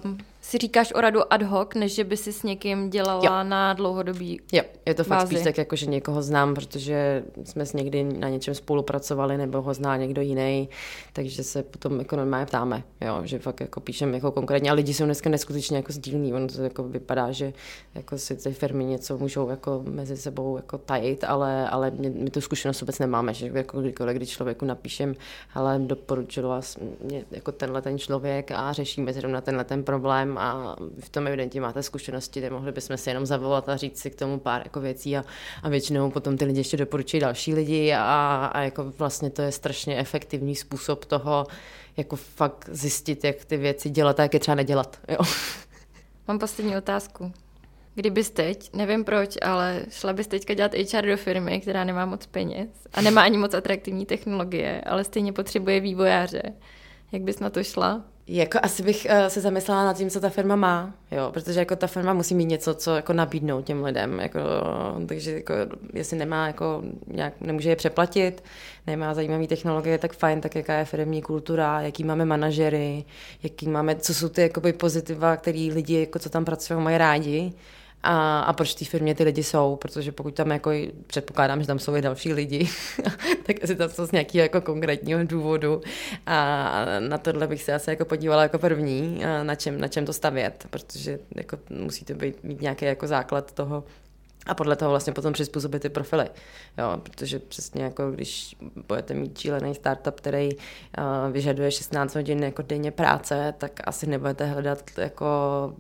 um, 0.04 0.18
si 0.46 0.58
říkáš 0.58 0.94
o 0.94 1.02
radu 1.02 1.34
ad 1.34 1.42
hoc, 1.42 1.70
než 1.76 1.96
že 1.96 2.04
by 2.04 2.18
si 2.18 2.34
s 2.34 2.44
někým 2.44 2.90
dělala 2.90 3.22
jo. 3.26 3.50
na 3.50 3.74
dlouhodobý 3.74 4.42
Jo, 4.52 4.64
je 4.86 4.94
to 4.94 5.04
fakt 5.04 5.20
bázi. 5.20 5.36
spíš 5.36 5.44
tak, 5.44 5.58
jako 5.58 5.76
že 5.76 5.86
někoho 5.86 6.22
znám, 6.22 6.54
protože 6.54 7.24
jsme 7.44 7.66
s 7.66 7.74
někdy 7.74 8.04
na 8.04 8.30
něčem 8.30 8.56
spolupracovali, 8.56 9.38
nebo 9.38 9.62
ho 9.62 9.74
zná 9.74 9.98
někdo 9.98 10.22
jiný, 10.22 10.70
takže 11.14 11.44
se 11.44 11.64
potom 11.64 12.00
jako 12.00 12.16
normálně 12.16 12.46
ptáme, 12.46 12.84
jo, 13.02 13.22
že 13.24 13.40
fakt 13.40 13.60
jako 13.62 13.80
píšeme 13.80 14.14
jako 14.14 14.32
konkrétně, 14.32 14.72
a 14.72 14.74
lidi 14.74 14.94
jsou 14.94 15.06
dneska 15.06 15.30
neskutečně 15.30 15.78
jako 15.78 15.92
sdílní, 15.92 16.34
ono 16.34 16.48
to 16.48 16.64
jako 16.64 16.84
vypadá, 16.84 17.32
že 17.32 17.54
jako 17.96 18.18
si 18.18 18.36
ty 18.36 18.54
firmy 18.54 18.86
něco 18.86 19.18
můžou 19.18 19.50
jako 19.50 19.84
mezi 19.90 20.18
sebou 20.18 20.58
jako 20.58 20.78
tajit, 20.78 21.24
ale, 21.24 21.70
ale 21.70 21.92
my, 21.92 22.10
my 22.10 22.30
tu 22.30 22.42
zkušenost 22.42 22.82
vůbec 22.82 23.00
nemáme, 23.00 23.34
že 23.34 23.52
jako 23.54 23.82
kdykoliv, 23.82 24.16
když 24.16 24.30
člověku 24.30 24.66
napíšem, 24.66 25.16
ale 25.54 25.80
doporučil 25.80 26.48
vás 26.48 26.78
mě 27.04 27.26
jako 27.32 27.52
tenhle 27.52 27.82
ten 27.82 27.98
člověk 28.00 28.52
a 28.52 28.74
řešíme 28.74 29.14
zrovna 29.14 29.42
tenhle 29.42 29.64
ten 29.64 29.84
problém, 29.84 30.35
a 30.38 30.76
v 31.00 31.10
tom 31.10 31.28
evidentně 31.28 31.62
máte 31.62 31.84
zkušenosti, 31.84 32.39
kde 32.39 32.50
mohli 32.50 32.71
bychom 32.71 32.98
si 32.98 33.10
jenom 33.10 33.26
zavolat 33.26 33.69
a 33.69 33.78
říct 33.78 34.00
si 34.00 34.10
k 34.12 34.15
tomu 34.15 34.39
pár 34.39 34.62
jako 34.63 34.80
věcí 34.80 35.17
a, 35.17 35.24
a 35.63 35.69
většinou 35.69 36.12
potom 36.12 36.38
ty 36.38 36.45
lidi 36.45 36.60
ještě 36.60 36.78
doporučují 36.78 37.21
další 37.21 37.54
lidi 37.54 37.93
a, 37.93 38.45
a 38.54 38.62
jako 38.62 38.93
vlastně 38.98 39.30
to 39.30 39.41
je 39.41 39.52
strašně 39.52 39.98
efektivní 39.98 40.56
způsob 40.56 41.06
toho, 41.06 41.48
jako 41.98 42.15
fakt 42.15 42.69
zjistit, 42.71 43.24
jak 43.24 43.45
ty 43.45 43.58
věci 43.58 43.89
dělat 43.89 44.19
a 44.19 44.24
jak 44.24 44.34
je 44.34 44.39
třeba 44.39 44.56
nedělat. 44.56 45.00
Jo. 45.08 45.17
Mám 46.28 46.39
poslední 46.39 46.78
otázku. 46.78 47.32
Kdybys 47.95 48.30
teď, 48.30 48.74
nevím 48.74 49.04
proč, 49.04 49.36
ale 49.41 49.86
šla 49.89 50.13
bys 50.13 50.28
teďka 50.28 50.54
dělat 50.54 50.71
HR 50.74 51.06
do 51.06 51.17
firmy, 51.17 51.62
která 51.62 51.84
nemá 51.84 52.06
moc 52.06 52.26
peněz 52.26 52.69
a 52.93 53.02
nemá 53.02 53.21
ani 53.21 53.38
moc 53.38 53.54
atraktivní 53.54 54.06
technologie, 54.06 54.82
ale 54.82 55.04
stejně 55.04 55.34
potřebuje 55.34 55.80
vývojáře, 55.80 56.41
jak 57.12 57.22
bys 57.22 57.39
na 57.39 57.50
to 57.50 57.63
šla? 57.63 58.02
Jako 58.28 58.60
asi 58.62 58.84
bych 58.84 59.08
uh, 59.10 59.28
se 59.28 59.41
zamyslela 59.41 59.86
nad 59.86 59.98
tím, 59.98 60.10
co 60.10 60.20
ta 60.20 60.30
firma 60.30 60.56
má, 60.56 60.94
jo, 61.12 61.30
protože 61.34 61.60
jako 61.60 61.76
ta 61.76 61.88
firma 61.88 62.13
musí 62.13 62.36
mít 62.36 62.46
něco, 62.46 62.74
co 62.74 62.96
jako 62.96 63.13
nabídnout 63.13 63.65
těm 63.65 63.84
lidem, 63.84 64.20
jako, 64.20 64.39
takže 65.08 65.32
jako, 65.32 65.54
jestli 65.94 66.18
nemá 66.18 66.48
jako 66.48 66.84
nějak, 67.08 67.34
nemůže 67.41 67.70
je 67.70 67.76
přeplatit, 67.76 68.44
nemá 68.88 69.13
zajímavé 69.13 69.48
technologie, 69.48 69.98
tak 69.98 70.13
fajn, 70.13 70.41
tak 70.41 70.56
jaká 70.56 70.74
je 70.74 70.86
firmní 70.86 71.22
kultura, 71.22 71.82
jaký 71.82 72.04
máme 72.04 72.26
manažery, 72.26 73.06
jaký 73.44 73.70
máme, 73.70 73.96
co 73.96 74.13
jsou 74.13 74.30
ty 74.30 74.41
jakoby 74.41 74.74
pozitiva, 74.74 75.38
který 75.38 75.72
lidi, 75.72 76.00
jako 76.00 76.20
co 76.20 76.30
tam 76.30 76.46
pracují, 76.46 76.80
mají 76.80 76.98
rádi, 76.98 77.54
a, 78.06 78.39
a 78.39 78.54
proč 78.54 78.76
v 78.76 78.80
té 78.80 78.86
firmě 78.86 79.15
ty 79.15 79.24
lidi 79.24 79.44
jsou, 79.44 79.76
protože 79.76 80.12
pokud 80.12 80.34
tam 80.34 80.52
jako 80.52 80.72
předpokládám, 81.08 81.62
že 81.62 81.68
tam 81.68 81.80
jsou 81.80 81.96
i 81.96 82.02
další 82.02 82.34
lidi, 82.34 82.70
tak 83.44 83.63
asi 83.63 83.76
tam 83.76 83.89
jsou 83.89 84.06
z 84.06 84.12
nějakého 84.12 84.44
jako 84.44 84.62
konkrétního 84.62 85.24
důvodu. 85.24 85.82
A 86.26 86.72
na 87.00 87.18
tohle 87.18 87.48
bych 87.48 87.63
se 87.63 87.74
asi 87.74 87.89
jako 87.89 88.06
podívala 88.06 88.44
jako 88.44 88.60
první, 88.60 89.22
na 89.44 89.56
čem, 89.56 89.82
na 89.82 89.88
čem 89.88 90.06
to 90.06 90.13
stavět, 90.13 90.68
protože 90.70 91.20
jako 91.36 91.58
musí 91.70 92.06
to 92.06 92.13
být, 92.13 92.44
mít 92.44 92.62
nějaký 92.62 92.86
jako 92.86 93.08
základ 93.08 93.52
toho, 93.52 93.84
a 94.46 94.54
podle 94.56 94.76
toho 94.76 94.92
vlastně 94.92 95.14
potom 95.14 95.34
přizpůsobit 95.34 95.82
ty 95.82 95.90
profily. 95.90 96.30
Jo, 96.78 97.00
protože 97.04 97.40
přesně 97.40 97.84
jako 97.84 98.12
když 98.12 98.56
budete 98.88 99.14
mít 99.14 99.38
čílený 99.38 99.76
startup, 99.76 100.16
který 100.16 100.50
uh, 100.56 101.32
vyžaduje 101.32 101.72
16 101.72 102.16
hodin 102.16 102.44
jako 102.44 102.62
denně 102.62 102.92
práce, 102.92 103.54
tak 103.58 103.72
asi 103.84 104.08
nebudete 104.08 104.46
hledat 104.46 104.84
jako 104.98 105.26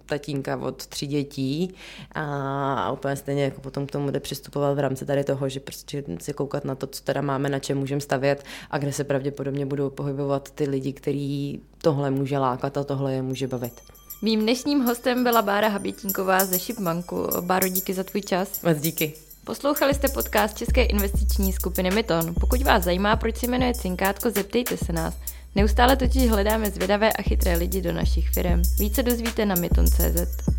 tatínka 0.05 0.57
od 0.57 0.85
tří 0.87 1.07
dětí 1.07 1.75
a, 2.11 2.73
a 2.73 2.91
úplně 2.91 3.15
stejně 3.15 3.43
jako 3.43 3.61
potom 3.61 3.87
k 3.87 3.91
tomu 3.91 4.11
jde 4.11 4.19
přistupovat 4.19 4.75
v 4.75 4.79
rámci 4.79 5.05
tady 5.05 5.23
toho, 5.23 5.49
že 5.49 5.59
prostě 5.59 6.03
si 6.19 6.33
koukat 6.33 6.65
na 6.65 6.75
to, 6.75 6.87
co 6.87 7.03
teda 7.03 7.21
máme, 7.21 7.49
na 7.49 7.59
čem 7.59 7.77
můžeme 7.77 8.01
stavět 8.01 8.43
a 8.71 8.77
kde 8.77 8.93
se 8.93 9.03
pravděpodobně 9.03 9.65
budou 9.65 9.89
pohybovat 9.89 10.51
ty 10.51 10.69
lidi, 10.69 10.93
který 10.93 11.59
tohle 11.77 12.11
může 12.11 12.37
lákat 12.37 12.77
a 12.77 12.83
tohle 12.83 13.13
je 13.13 13.21
může 13.21 13.47
bavit. 13.47 14.04
Mým 14.25 14.39
dnešním 14.39 14.79
hostem 14.79 15.23
byla 15.23 15.41
Bára 15.41 15.67
Habětínková 15.67 16.45
ze 16.45 16.57
Shipmanku. 16.57 17.27
Báro, 17.41 17.67
díky 17.67 17.93
za 17.93 18.03
tvůj 18.03 18.21
čas. 18.21 18.61
Moc 18.61 18.77
díky. 18.81 19.13
Poslouchali 19.43 19.93
jste 19.93 20.07
podcast 20.07 20.57
České 20.57 20.83
investiční 20.83 21.53
skupiny 21.53 21.91
Myton. 21.91 22.33
Pokud 22.39 22.61
vás 22.61 22.83
zajímá, 22.83 23.15
proč 23.15 23.37
se 23.37 23.47
jmenuje 23.47 23.73
Cinkátko, 23.73 24.29
zeptejte 24.29 24.77
se 24.77 24.93
nás. 24.93 25.13
Neustále 25.55 25.95
totiž 25.95 26.29
hledáme 26.29 26.71
zvědavé 26.71 27.13
a 27.13 27.21
chytré 27.21 27.57
lidi 27.57 27.81
do 27.81 27.93
našich 27.93 28.29
firm. 28.29 28.61
Více 28.79 29.03
dozvíte 29.03 29.45
na 29.45 29.55
myton.cz. 29.55 30.55